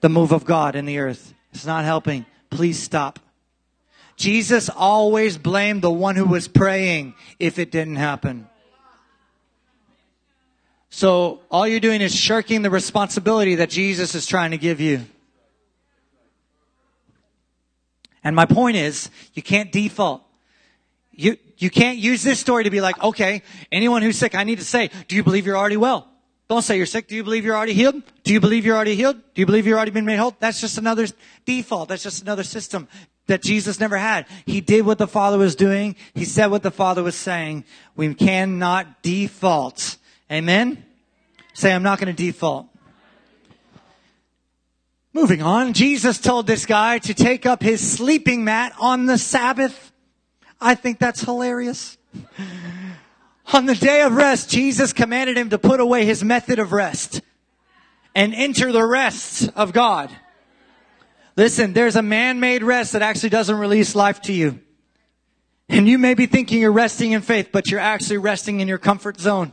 [0.00, 1.34] the move of God in the earth.
[1.52, 2.26] It's not helping.
[2.50, 3.18] Please stop.
[4.16, 8.49] Jesus always blamed the one who was praying if it didn't happen.
[10.90, 15.06] So all you're doing is shirking the responsibility that Jesus is trying to give you.
[18.22, 20.22] And my point is, you can't default.
[21.12, 24.58] You, you can't use this story to be like, okay, anyone who's sick, I need
[24.58, 26.08] to say, do you believe you're already well?
[26.48, 27.06] Don't say you're sick.
[27.06, 28.02] Do you believe you're already healed?
[28.24, 29.16] Do you believe you're already healed?
[29.16, 30.34] Do you believe you're already been made whole?
[30.40, 31.06] That's just another
[31.44, 31.88] default.
[31.88, 32.88] That's just another system
[33.28, 34.26] that Jesus never had.
[34.44, 35.94] He did what the Father was doing.
[36.12, 37.64] He said what the Father was saying.
[37.94, 39.96] We cannot default.
[40.30, 40.84] Amen?
[41.54, 42.66] Say, I'm not going to default.
[45.12, 49.92] Moving on, Jesus told this guy to take up his sleeping mat on the Sabbath.
[50.60, 51.98] I think that's hilarious.
[53.52, 57.20] On the day of rest, Jesus commanded him to put away his method of rest
[58.14, 60.10] and enter the rest of God.
[61.36, 64.60] Listen, there's a man-made rest that actually doesn't release life to you.
[65.68, 68.78] And you may be thinking you're resting in faith, but you're actually resting in your
[68.78, 69.52] comfort zone.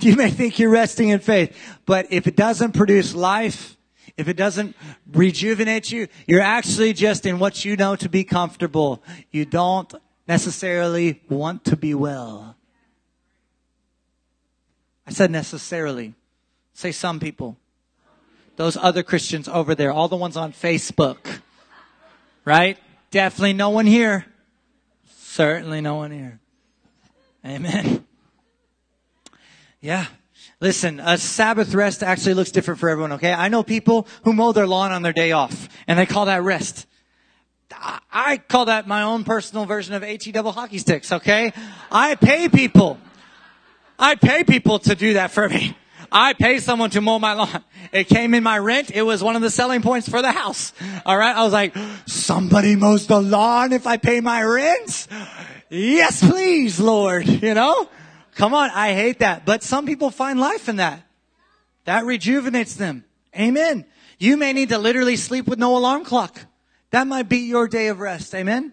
[0.00, 3.76] You may think you're resting in faith, but if it doesn't produce life,
[4.16, 4.76] if it doesn't
[5.12, 9.02] rejuvenate you, you're actually just in what you know to be comfortable.
[9.30, 9.92] You don't
[10.26, 12.56] necessarily want to be well.
[15.06, 16.14] I said necessarily.
[16.72, 17.56] Say some people.
[18.56, 21.40] Those other Christians over there, all the ones on Facebook.
[22.44, 22.78] Right?
[23.10, 24.26] Definitely no one here.
[25.16, 26.40] Certainly no one here.
[27.44, 28.06] Amen.
[29.84, 30.06] Yeah.
[30.62, 33.34] Listen, a Sabbath rest actually looks different for everyone, okay?
[33.34, 36.42] I know people who mow their lawn on their day off, and they call that
[36.42, 36.86] rest.
[38.10, 41.52] I call that my own personal version of HE double hockey sticks, okay?
[41.92, 42.96] I pay people.
[43.98, 45.76] I pay people to do that for me.
[46.10, 47.62] I pay someone to mow my lawn.
[47.92, 48.90] It came in my rent.
[48.90, 50.72] It was one of the selling points for the house.
[51.04, 51.36] All right.
[51.36, 55.08] I was like, somebody mows the lawn if I pay my rent?
[55.68, 57.26] Yes, please, Lord.
[57.26, 57.90] You know,
[58.34, 58.70] come on.
[58.70, 59.44] I hate that.
[59.44, 61.06] But some people find life in that.
[61.84, 63.04] That rejuvenates them.
[63.38, 63.84] Amen.
[64.18, 66.40] You may need to literally sleep with no alarm clock.
[66.90, 68.34] That might be your day of rest.
[68.34, 68.72] Amen.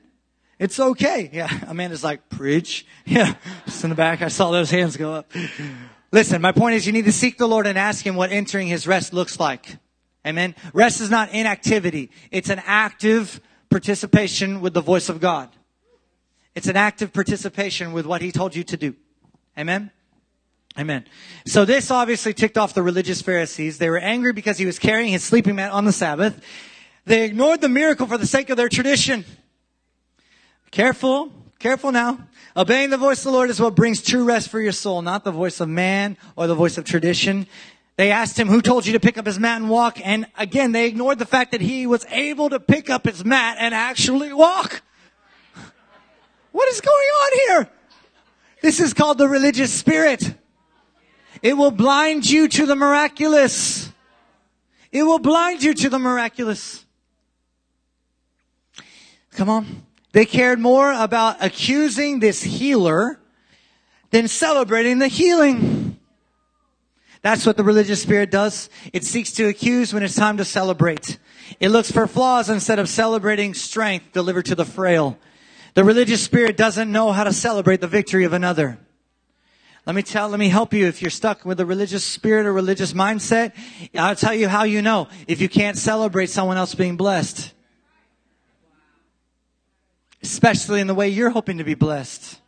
[0.60, 1.30] It's okay.
[1.34, 1.50] Yeah.
[1.68, 2.86] Amanda's like, preach.
[3.04, 3.34] Yeah.
[3.66, 4.22] Just in the back.
[4.22, 5.32] I saw those hands go up.
[6.12, 8.68] Listen, my point is you need to seek the Lord and ask Him what entering
[8.68, 9.78] His rest looks like.
[10.26, 10.56] Amen.
[10.72, 12.12] Rest is not inactivity.
[12.30, 15.50] It's an active participation with the voice of God.
[16.54, 18.96] It's an active participation with what He told you to do.
[19.62, 19.92] Amen.
[20.80, 21.06] Amen.
[21.46, 23.78] So this obviously ticked off the religious Pharisees.
[23.78, 26.44] They were angry because he was carrying his sleeping mat on the Sabbath.
[27.06, 29.24] They ignored the miracle for the sake of their tradition.
[30.72, 32.28] Careful, careful now.
[32.58, 35.24] Obeying the voice of the Lord is what brings true rest for your soul, not
[35.24, 37.46] the voice of man or the voice of tradition.
[37.98, 40.04] They asked him, who told you to pick up his mat and walk?
[40.04, 43.58] And again, they ignored the fact that he was able to pick up his mat
[43.60, 44.82] and actually walk.
[46.52, 47.81] What is going on here?
[48.62, 50.36] This is called the religious spirit.
[51.42, 53.92] It will blind you to the miraculous.
[54.92, 56.86] It will blind you to the miraculous.
[59.32, 59.84] Come on.
[60.12, 63.20] They cared more about accusing this healer
[64.12, 65.98] than celebrating the healing.
[67.22, 68.70] That's what the religious spirit does.
[68.94, 71.18] It seeks to accuse when it's time to celebrate.
[71.60, 75.18] It looks for flaws instead of celebrating strength delivered to the frail.
[75.74, 78.78] The religious spirit doesn't know how to celebrate the victory of another.
[79.86, 80.86] Let me tell, let me help you.
[80.86, 83.54] If you're stuck with a religious spirit or religious mindset,
[83.96, 85.08] I'll tell you how you know.
[85.28, 87.52] If you can't celebrate someone else being blessed.
[90.22, 92.40] Especially in the way you're hoping to be blessed.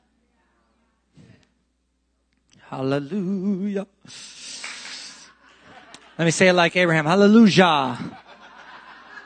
[2.70, 3.88] Hallelujah.
[6.20, 7.06] Let me say it like Abraham.
[7.06, 7.98] Hallelujah.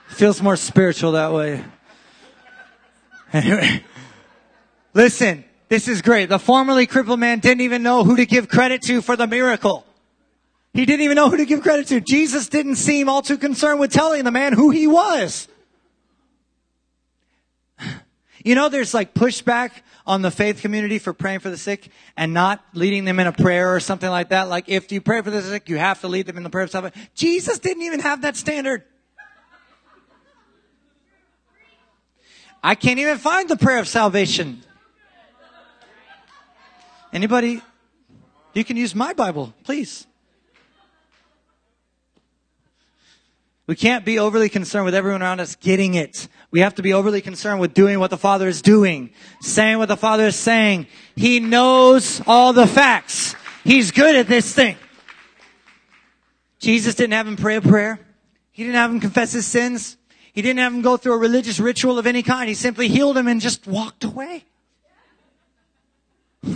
[0.07, 1.63] Feels more spiritual that way.
[3.33, 3.83] Anyway,
[4.93, 6.29] listen, this is great.
[6.29, 9.85] The formerly crippled man didn't even know who to give credit to for the miracle.
[10.73, 11.99] He didn't even know who to give credit to.
[11.99, 15.47] Jesus didn't seem all too concerned with telling the man who he was.
[18.43, 19.71] You know, there's like pushback
[20.05, 23.33] on the faith community for praying for the sick and not leading them in a
[23.33, 24.47] prayer or something like that.
[24.47, 26.63] Like if you pray for the sick, you have to lead them in the prayer
[26.63, 26.97] of salvation.
[27.13, 28.83] Jesus didn't even have that standard.
[32.63, 34.61] I can't even find the prayer of salvation.
[37.13, 37.61] Anybody?
[38.53, 40.07] You can use my Bible, please.
[43.67, 46.29] We can't be overly concerned with everyone around us getting it.
[46.51, 49.89] We have to be overly concerned with doing what the Father is doing, saying what
[49.89, 50.87] the Father is saying.
[51.17, 53.35] He knows all the facts.
[53.65, 54.77] He's good at this thing.
[56.59, 57.99] Jesus didn't have him pray a prayer.
[58.51, 59.97] He didn't have him confess his sins.
[60.37, 62.47] He didn't have him go through a religious ritual of any kind.
[62.47, 64.45] He simply healed him and just walked away.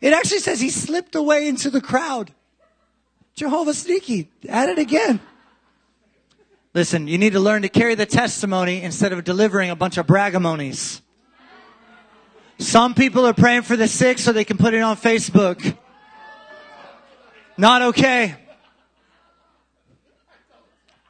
[0.00, 2.32] It actually says he slipped away into the crowd.
[3.36, 4.28] Jehovah sneaky.
[4.48, 5.20] At it again.
[6.74, 10.06] Listen, you need to learn to carry the testimony instead of delivering a bunch of
[10.08, 11.00] bragamonies.
[12.58, 15.76] Some people are praying for the sick so they can put it on Facebook.
[17.56, 18.34] Not okay.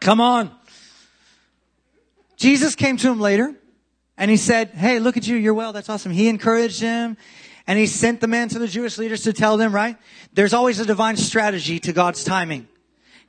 [0.01, 0.51] Come on.
[2.43, 3.55] Jesus came to him later
[4.17, 5.37] and he said, Hey, look at you.
[5.37, 5.73] You're well.
[5.73, 6.11] That's awesome.
[6.11, 7.17] He encouraged him
[7.69, 9.97] and he sent the man to the Jewish leaders to tell them, right?
[10.33, 12.67] There's always a divine strategy to God's timing.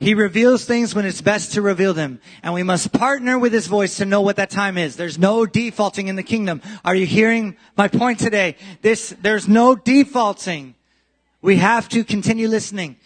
[0.00, 2.20] He reveals things when it's best to reveal them.
[2.42, 4.96] And we must partner with his voice to know what that time is.
[4.96, 6.60] There's no defaulting in the kingdom.
[6.84, 8.56] Are you hearing my point today?
[8.82, 10.74] This, there's no defaulting.
[11.40, 12.96] We have to continue listening.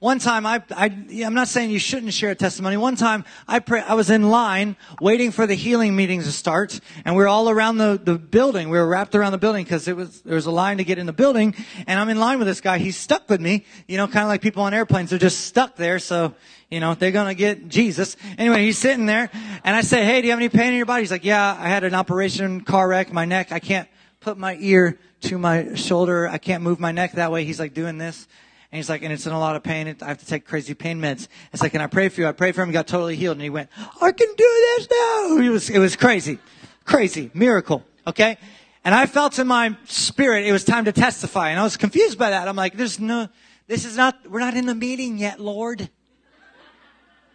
[0.00, 0.84] One time, I, I,
[1.24, 2.76] I'm not saying you shouldn't share a testimony.
[2.76, 6.78] One time, I pray, I was in line waiting for the healing meetings to start,
[7.04, 8.68] and we are all around the, the building.
[8.68, 10.98] We were wrapped around the building because it was there was a line to get
[10.98, 11.52] in the building,
[11.88, 12.78] and I'm in line with this guy.
[12.78, 15.10] He's stuck with me, you know, kind of like people on airplanes.
[15.10, 16.32] They're just stuck there, so
[16.70, 18.16] you know they're gonna get Jesus.
[18.38, 19.28] Anyway, he's sitting there,
[19.64, 21.56] and I say, "Hey, do you have any pain in your body?" He's like, "Yeah,
[21.58, 23.50] I had an operation, car wreck, my neck.
[23.50, 23.88] I can't
[24.20, 26.28] put my ear to my shoulder.
[26.28, 28.28] I can't move my neck that way." He's like doing this.
[28.70, 29.96] And he's like, and it's in a lot of pain.
[30.02, 31.28] I have to take crazy pain meds.
[31.52, 32.26] It's like, can I pray for you?
[32.26, 32.68] I prayed for him.
[32.68, 33.36] He got totally healed.
[33.36, 35.38] And he went, I can do this now.
[35.38, 36.38] It was, it was crazy.
[36.84, 37.30] Crazy.
[37.32, 37.82] Miracle.
[38.06, 38.36] Okay.
[38.84, 41.50] And I felt in my spirit it was time to testify.
[41.50, 42.46] And I was confused by that.
[42.46, 43.28] I'm like, there's no,
[43.68, 45.88] this is not, we're not in the meeting yet, Lord.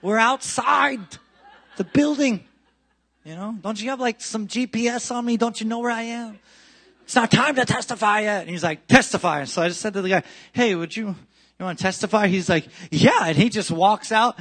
[0.03, 0.99] We're outside
[1.77, 2.43] the building.
[3.23, 5.37] You know, don't you have like some GPS on me?
[5.37, 6.39] Don't you know where I am?
[7.03, 8.41] It's not time to testify yet.
[8.41, 9.43] And he's like, testify.
[9.45, 12.27] So I just said to the guy, hey, would you, you want to testify?
[12.27, 13.25] He's like, yeah.
[13.25, 14.39] And he just walks out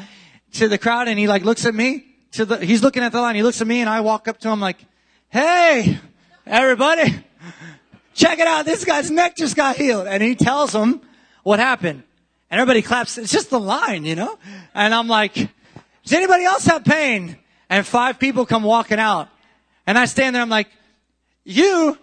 [0.55, 3.21] to the crowd and he like looks at me to the, he's looking at the
[3.21, 3.35] line.
[3.35, 4.79] He looks at me and I walk up to him like,
[5.29, 5.99] hey,
[6.47, 7.25] everybody,
[8.15, 8.65] check it out.
[8.65, 10.07] This guy's neck just got healed.
[10.07, 11.01] And he tells them
[11.43, 12.03] what happened.
[12.51, 13.19] And everybody claps.
[13.19, 14.39] It's just the line, you know?
[14.75, 17.39] And I'm like, does anybody else have pain?
[17.71, 19.29] And five people come walking out.
[19.87, 20.43] And I stand there.
[20.43, 20.69] I'm like,
[21.45, 21.99] you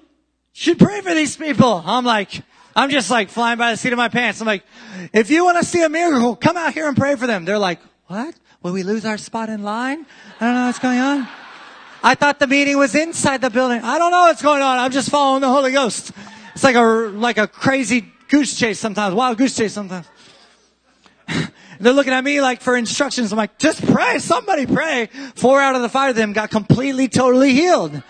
[0.53, 1.83] should pray for these people.
[1.85, 2.41] I'm like,
[2.75, 4.41] I'm just like flying by the seat of my pants.
[4.41, 4.63] I'm like,
[5.13, 7.45] if you want to see a miracle, come out here and pray for them.
[7.45, 8.35] They're like, what?
[8.61, 10.05] Will we lose our spot in line?
[10.39, 11.27] I don't know what's going on.
[12.01, 13.81] I thought the meeting was inside the building.
[13.81, 14.79] I don't know what's going on.
[14.79, 16.11] I'm just following the Holy Ghost.
[16.53, 20.07] It's like a, like a crazy goose chase sometimes, wild goose chase sometimes.
[21.79, 23.31] They're looking at me like for instructions.
[23.31, 24.19] I'm like, just pray.
[24.19, 25.07] Somebody pray.
[25.35, 28.01] Four out of the five of them got completely, totally healed.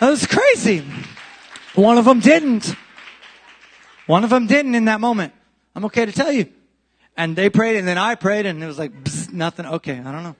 [0.00, 0.84] That was crazy.
[1.74, 2.74] One of them didn't.
[4.06, 5.32] One of them didn't in that moment.
[5.74, 6.48] I'm okay to tell you.
[7.16, 8.92] And they prayed and then I prayed and it was like,
[9.32, 9.66] nothing.
[9.66, 9.98] Okay.
[9.98, 10.36] I don't know.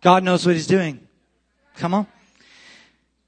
[0.00, 1.00] God knows what he's doing.
[1.76, 2.06] Come on.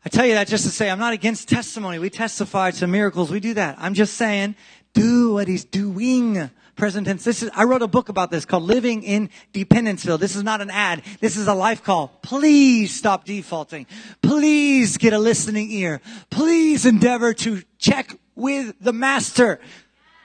[0.04, 1.98] I tell you that just to say I'm not against testimony.
[1.98, 3.30] We testify to miracles.
[3.30, 3.76] We do that.
[3.78, 4.54] I'm just saying
[4.92, 6.50] do what he's doing.
[6.76, 7.24] Present tense.
[7.24, 10.20] This is, I wrote a book about this called Living in Dependenceville.
[10.20, 11.02] This is not an ad.
[11.20, 12.08] This is a life call.
[12.20, 13.86] Please stop defaulting.
[14.20, 16.02] Please get a listening ear.
[16.28, 19.58] Please endeavor to check with the master.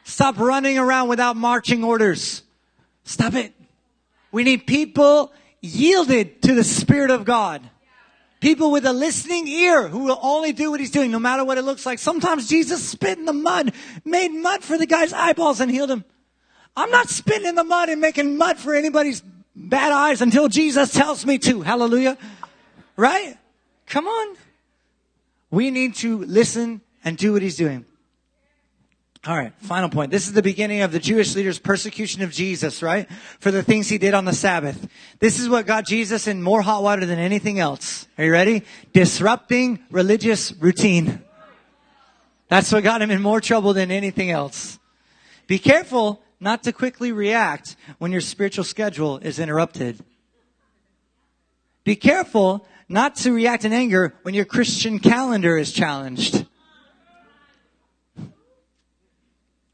[0.03, 2.43] Stop running around without marching orders.
[3.05, 3.53] Stop it.
[4.33, 5.31] We need people
[5.61, 7.61] yielded to the Spirit of God.
[8.41, 11.57] People with a listening ear who will only do what he's doing, no matter what
[11.57, 11.99] it looks like.
[11.99, 13.71] Sometimes Jesus spit in the mud,
[14.03, 16.03] made mud for the guy's eyeballs and healed him.
[16.75, 19.21] I'm not spitting in the mud and making mud for anybody's
[19.55, 21.61] bad eyes until Jesus tells me to.
[21.61, 22.17] Hallelujah.
[22.95, 23.37] Right?
[23.87, 24.37] Come on.
[25.49, 27.85] We need to listen and do what he's doing.
[29.27, 30.09] All right, final point.
[30.09, 33.07] This is the beginning of the Jewish leaders' persecution of Jesus, right?
[33.39, 34.87] For the things he did on the Sabbath.
[35.19, 38.07] This is what got Jesus in more hot water than anything else.
[38.17, 38.63] Are you ready?
[38.93, 41.21] Disrupting religious routine.
[42.47, 44.79] That's what got him in more trouble than anything else.
[45.45, 50.03] Be careful not to quickly react when your spiritual schedule is interrupted.
[51.83, 56.45] Be careful not to react in anger when your Christian calendar is challenged.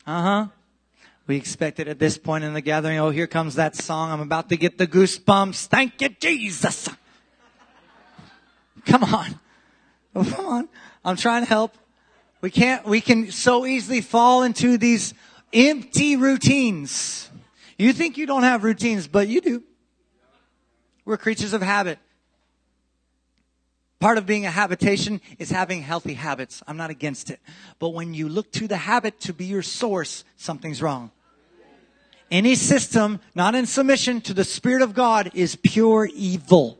[0.06, 0.48] Uh huh.
[1.26, 4.12] We expect it at this point in the gathering, oh, here comes that song.
[4.12, 5.68] I'm about to get the goosebumps.
[5.68, 6.90] Thank you, Jesus.
[8.86, 9.40] Come on.
[10.16, 10.70] Oh, come on.
[11.04, 11.78] I'm trying to help.
[12.40, 15.14] We can't, we can so easily fall into these
[15.54, 17.30] empty routines.
[17.78, 19.64] You think you don't have routines, but you do.
[21.06, 22.00] We're creatures of habit.
[24.00, 26.62] Part of being a habitation is having healthy habits.
[26.68, 27.40] I'm not against it.
[27.80, 31.12] But when you look to the habit to be your source, something's wrong.
[32.30, 36.78] Any system not in submission to the Spirit of God is pure evil.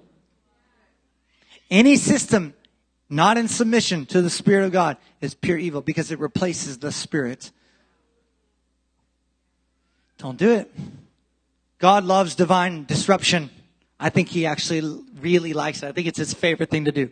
[1.72, 2.54] Any system
[3.10, 6.92] not in submission to the Spirit of God is pure evil because it replaces the
[6.92, 7.52] Spirit.
[10.18, 10.72] Don't do it.
[11.80, 13.50] God loves divine disruption.
[14.00, 15.88] I think he actually really likes it.
[15.88, 17.12] I think it's his favorite thing to do.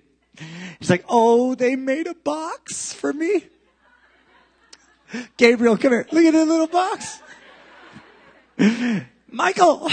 [0.79, 3.45] He's like, oh, they made a box for me.
[5.37, 6.07] Gabriel, come here.
[6.11, 7.21] Look at the little box.
[9.29, 9.89] Michael,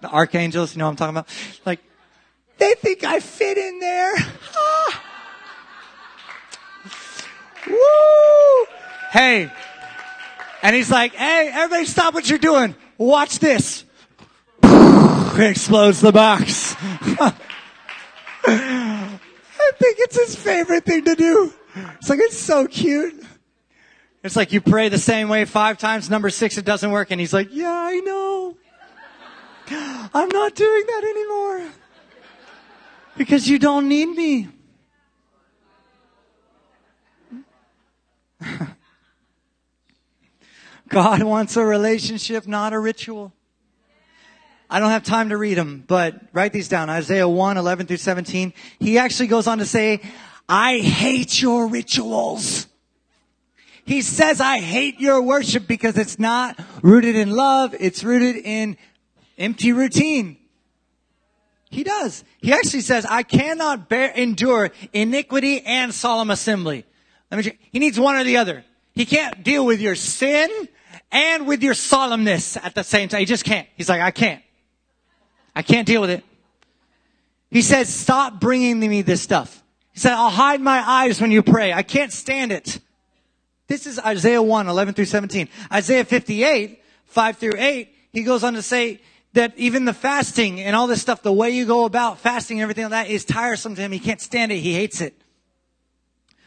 [0.00, 1.28] the archangels, you know what I'm talking about?
[1.66, 1.80] Like,
[2.58, 4.12] they think I fit in there.
[4.56, 5.02] Ah.
[7.68, 8.66] Woo!
[9.10, 9.50] Hey.
[10.62, 12.76] And he's like, hey, everybody stop what you're doing.
[12.96, 13.84] Watch this.
[14.62, 16.76] Explodes the box.
[18.44, 21.52] I think it's his favorite thing to do.
[21.98, 23.24] It's like, it's so cute.
[24.22, 27.10] It's like you pray the same way five times, number six, it doesn't work.
[27.10, 28.56] And he's like, yeah, I know.
[30.14, 31.72] I'm not doing that anymore.
[33.16, 34.48] Because you don't need me.
[40.92, 43.32] God wants a relationship, not a ritual.
[44.68, 46.90] I don't have time to read them, but write these down.
[46.90, 48.52] Isaiah 1, 11 through 17.
[48.78, 50.02] He actually goes on to say,
[50.48, 52.66] I hate your rituals.
[53.86, 57.74] He says, I hate your worship because it's not rooted in love.
[57.80, 58.76] It's rooted in
[59.38, 60.36] empty routine.
[61.70, 62.22] He does.
[62.38, 66.84] He actually says, I cannot bear, endure iniquity and solemn assembly.
[67.30, 68.62] Let me, he needs one or the other.
[68.94, 70.68] He can't deal with your sin
[71.12, 73.20] and with your solemnness at the same time.
[73.20, 73.68] He just can't.
[73.76, 74.42] He's like, I can't.
[75.54, 76.24] I can't deal with it.
[77.50, 79.62] He says, stop bringing me this stuff.
[79.92, 81.72] He said, I'll hide my eyes when you pray.
[81.72, 82.80] I can't stand it.
[83.68, 85.48] This is Isaiah 1, 11 through 17.
[85.70, 89.00] Isaiah 58, 5 through 8, he goes on to say
[89.34, 92.62] that even the fasting and all this stuff, the way you go about fasting and
[92.62, 93.92] everything like that is tiresome to him.
[93.92, 94.56] He can't stand it.
[94.56, 95.14] He hates it.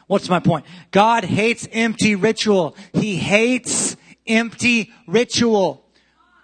[0.07, 0.65] What's my point?
[0.91, 2.75] God hates empty ritual.
[2.93, 3.95] He hates
[4.27, 5.85] empty ritual.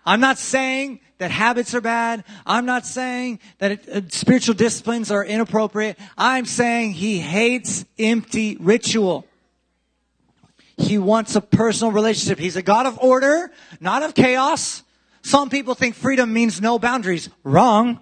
[0.06, 2.24] I'm not saying that habits are bad.
[2.46, 6.00] I'm not saying that it, uh, spiritual disciplines are inappropriate.
[6.18, 9.28] I'm saying he hates empty ritual.
[10.78, 12.40] He wants a personal relationship.
[12.40, 14.82] He's a God of order, not of chaos.
[15.22, 17.30] Some people think freedom means no boundaries.
[17.44, 18.00] Wrong.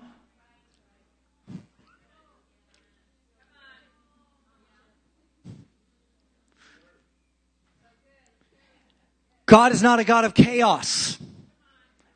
[9.49, 11.17] God is not a God of chaos.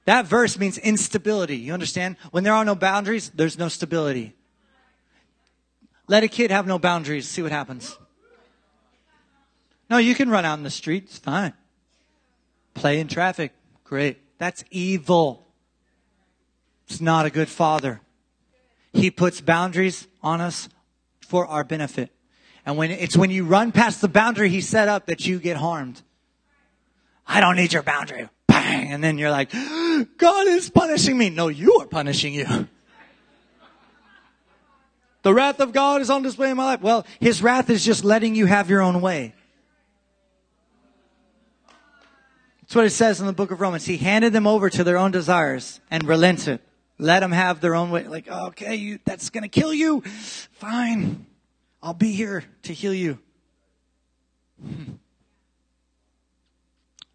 [0.06, 1.58] That verse means instability.
[1.58, 2.16] You understand?
[2.30, 4.36] When there are no boundaries, there's no stability.
[6.08, 7.98] Let a kid have no boundaries, see what happens.
[9.90, 11.54] No, you can run out in the street, it's fine.
[12.76, 13.52] Play in traffic,
[13.84, 14.20] great.
[14.38, 15.48] That's evil.
[16.88, 18.02] It's not a good father.
[18.92, 20.70] He puts boundaries on us
[21.22, 22.12] for our benefit.
[22.64, 25.58] And when it's when you run past the boundary he set up that you get
[25.58, 26.04] harmed.
[27.26, 28.30] I don't need your boundary.
[28.47, 28.91] Bang.
[28.91, 29.51] And then you're like,
[30.17, 31.30] God is punishing me.
[31.30, 32.67] No, you are punishing you.
[35.24, 36.82] The wrath of God is on display in my life.
[36.82, 39.34] Well, his wrath is just letting you have your own way.
[42.61, 43.86] That's what it says in the book of Romans.
[43.86, 46.59] He handed them over to their own desires and relented.
[46.99, 48.05] Let them have their own way.
[48.05, 50.01] Like, okay, you, that's going to kill you.
[50.01, 51.26] Fine.
[51.82, 53.19] I'll be here to heal you.
[54.61, 54.93] Hmm.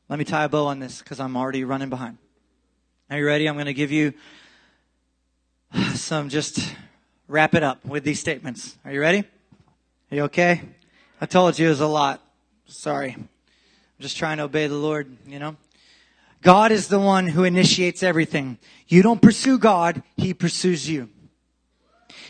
[0.09, 2.17] Let me tie a bow on this because I'm already running behind.
[3.11, 3.47] Are you ready?
[3.47, 4.15] I'm going to give you
[5.95, 6.75] some just
[7.27, 8.79] wrap it up with these statements.
[8.87, 9.19] Are you ready?
[10.11, 10.63] Are you okay?
[11.21, 12.23] I told you it was a lot.
[12.65, 13.17] Sorry.
[13.19, 13.29] I'm
[14.01, 15.57] just trying to obey the Lord, you know?
[16.41, 18.57] God is the one who initiates everything.
[18.87, 21.11] You don't pursue God, He pursues you.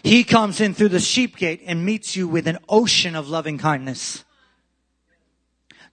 [0.02, 3.56] He comes in through the sheep gate and meets you with an ocean of loving
[3.56, 4.24] kindness.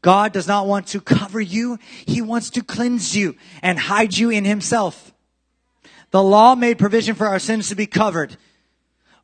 [0.02, 1.80] God does not want to cover you.
[2.06, 5.14] He wants to cleanse you and hide you in himself.
[6.12, 8.38] The law made provision for our sins to be covered,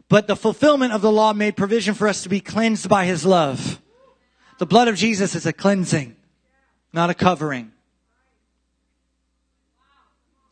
[0.10, 3.26] but the fulfillment of the law made provision for us to be cleansed by his
[3.26, 3.82] love.
[4.58, 6.16] The blood of Jesus is a cleansing,
[6.92, 7.72] not a covering.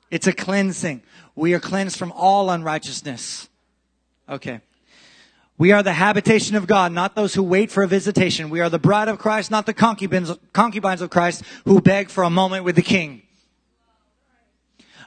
[0.10, 1.04] It's a cleansing.
[1.36, 3.50] We are cleansed from all unrighteousness.
[4.28, 4.62] Okay.
[5.60, 8.49] We are the habitation of God, not those who wait for a visitation.
[8.49, 12.24] We are the bride of Christ, not the concubines, concubines of Christ who beg for
[12.24, 13.24] a moment with the king.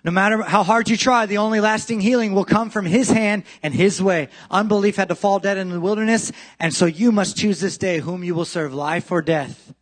[0.05, 3.45] No matter how hard you try, the only lasting healing will come from His hand
[3.63, 4.29] and His way.
[4.51, 8.01] Unbelief had to fall dead in the wilderness, and so you must choose this day
[8.01, 9.73] whom you will serve, life or death.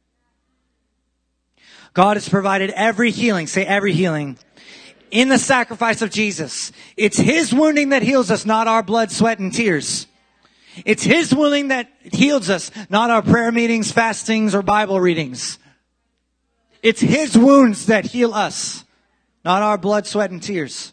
[1.94, 4.38] God has provided every healing, say every healing,
[5.10, 6.70] in the sacrifice of Jesus.
[6.96, 10.06] It's His wounding that heals us, not our blood, sweat, and tears.
[10.84, 15.58] It's His willing that heals us, not our prayer meetings, fastings, or Bible readings.
[16.82, 18.84] It's His wounds that heal us,
[19.44, 20.92] not our blood, sweat, and tears.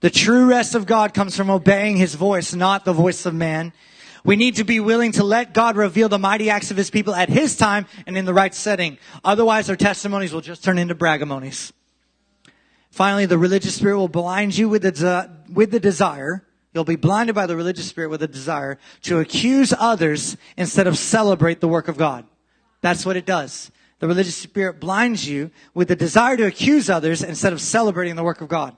[0.00, 3.72] The true rest of God comes from obeying His voice, not the voice of man.
[4.24, 7.14] We need to be willing to let God reveal the mighty acts of His people
[7.14, 8.98] at His time and in the right setting.
[9.24, 11.72] Otherwise, our testimonies will just turn into bragamonies.
[12.90, 16.44] Finally, the religious spirit will blind you with the, with the desire
[16.78, 20.96] You'll be blinded by the religious spirit with a desire to accuse others instead of
[20.96, 22.24] celebrate the work of God.
[22.82, 23.72] That's what it does.
[23.98, 28.22] The religious spirit blinds you with the desire to accuse others instead of celebrating the
[28.22, 28.76] work of God.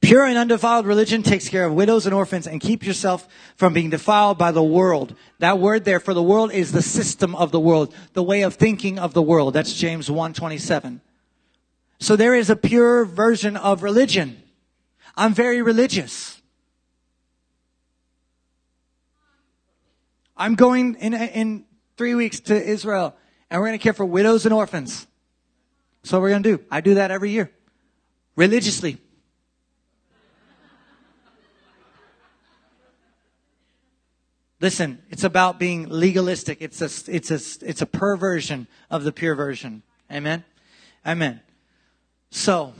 [0.00, 3.90] Pure and undefiled religion takes care of widows and orphans and keep yourself from being
[3.90, 5.14] defiled by the world.
[5.38, 8.54] That word there for the world is the system of the world, the way of
[8.54, 9.54] thinking of the world.
[9.54, 11.02] That's James 127.
[12.00, 14.42] So there is a pure version of religion.
[15.16, 16.37] I'm very religious.
[20.38, 21.64] I'm going in, in
[21.96, 23.14] three weeks to Israel
[23.50, 25.06] and we're going to care for widows and orphans.
[26.10, 26.64] What we're going to do.
[26.70, 27.50] I do that every year.
[28.34, 28.96] Religiously.
[34.60, 36.62] Listen, it's about being legalistic.
[36.62, 39.82] It's a, it's a, it's a perversion of the pure version.
[40.10, 40.44] Amen?
[41.06, 41.40] Amen.
[42.30, 42.72] So,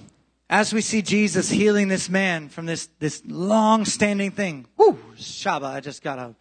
[0.50, 5.66] as we see Jesus healing this man from this, this long standing thing, whoo, Shaba,
[5.66, 6.34] I just got a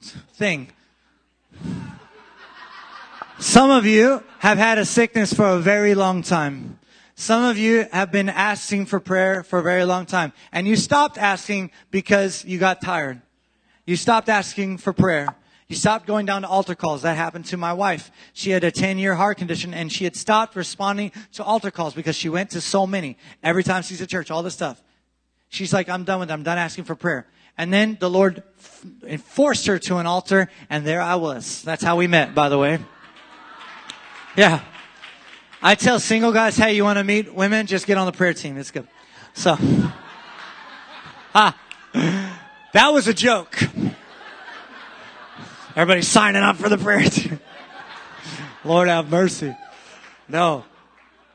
[0.00, 0.68] thing.
[3.40, 6.78] Some of you have had a sickness for a very long time.
[7.14, 10.32] Some of you have been asking for prayer for a very long time.
[10.52, 13.20] And you stopped asking because you got tired.
[13.86, 15.34] You stopped asking for prayer.
[15.68, 17.02] You stopped going down to altar calls.
[17.02, 18.10] That happened to my wife.
[18.32, 21.94] She had a 10 year heart condition and she had stopped responding to altar calls
[21.94, 23.18] because she went to so many.
[23.42, 24.82] Every time she's at church, all this stuff.
[25.48, 26.32] She's like, I'm done with it.
[26.32, 27.26] I'm done asking for prayer.
[27.58, 28.44] And then the Lord
[29.24, 31.60] forced her to an altar, and there I was.
[31.62, 32.78] That's how we met, by the way.
[34.36, 34.60] Yeah.
[35.60, 37.66] I tell single guys, hey, you want to meet women?
[37.66, 38.56] Just get on the prayer team.
[38.56, 38.86] It's good.
[39.34, 39.56] So,
[41.34, 41.58] ah,
[42.72, 43.58] that was a joke.
[45.74, 47.40] Everybody signing up for the prayer team.
[48.64, 49.56] Lord have mercy.
[50.28, 50.64] No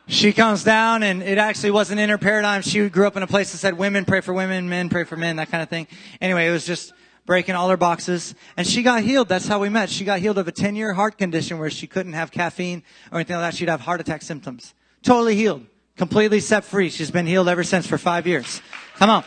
[0.08, 2.62] she comes down and it actually wasn't in her paradigm.
[2.62, 5.16] She grew up in a place that said women pray for women, men pray for
[5.16, 5.88] men, that kind of thing.
[6.20, 6.94] Anyway, it was just
[7.26, 8.36] breaking all her boxes.
[8.58, 9.30] And she got healed.
[9.30, 9.90] That's how we met.
[9.90, 13.20] She got healed of a 10 year heart condition where she couldn't have caffeine or
[13.20, 13.58] anything like that.
[13.58, 14.74] She'd have heart attack symptoms.
[15.04, 15.66] Totally healed.
[15.96, 16.90] Completely set free.
[16.90, 18.62] She's been healed ever since for five years.
[18.96, 19.24] Come on.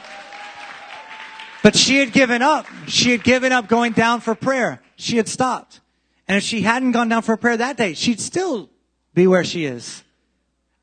[1.63, 2.67] But she had given up.
[2.87, 4.83] She had given up going down for prayer.
[4.97, 5.81] She had stopped.
[6.29, 8.69] And if she hadn't gone down for prayer that day, she'd still
[9.15, 10.03] be where she is.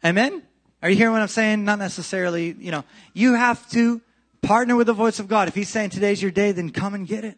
[0.05, 0.43] Amen?
[0.81, 1.63] Are you hearing what I'm saying?
[1.63, 2.83] Not necessarily, you know,
[3.13, 4.01] you have to
[4.41, 5.47] partner with the voice of God.
[5.47, 7.37] If He's saying today's your day, then come and get it.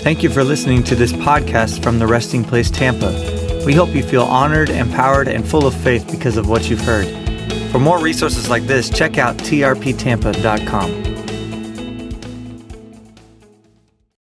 [0.00, 3.62] Thank you for listening to this podcast from the Resting Place Tampa.
[3.64, 7.06] We hope you feel honored, empowered, and full of faith because of what you've heard.
[7.72, 11.15] For more resources like this, check out trptampa.com.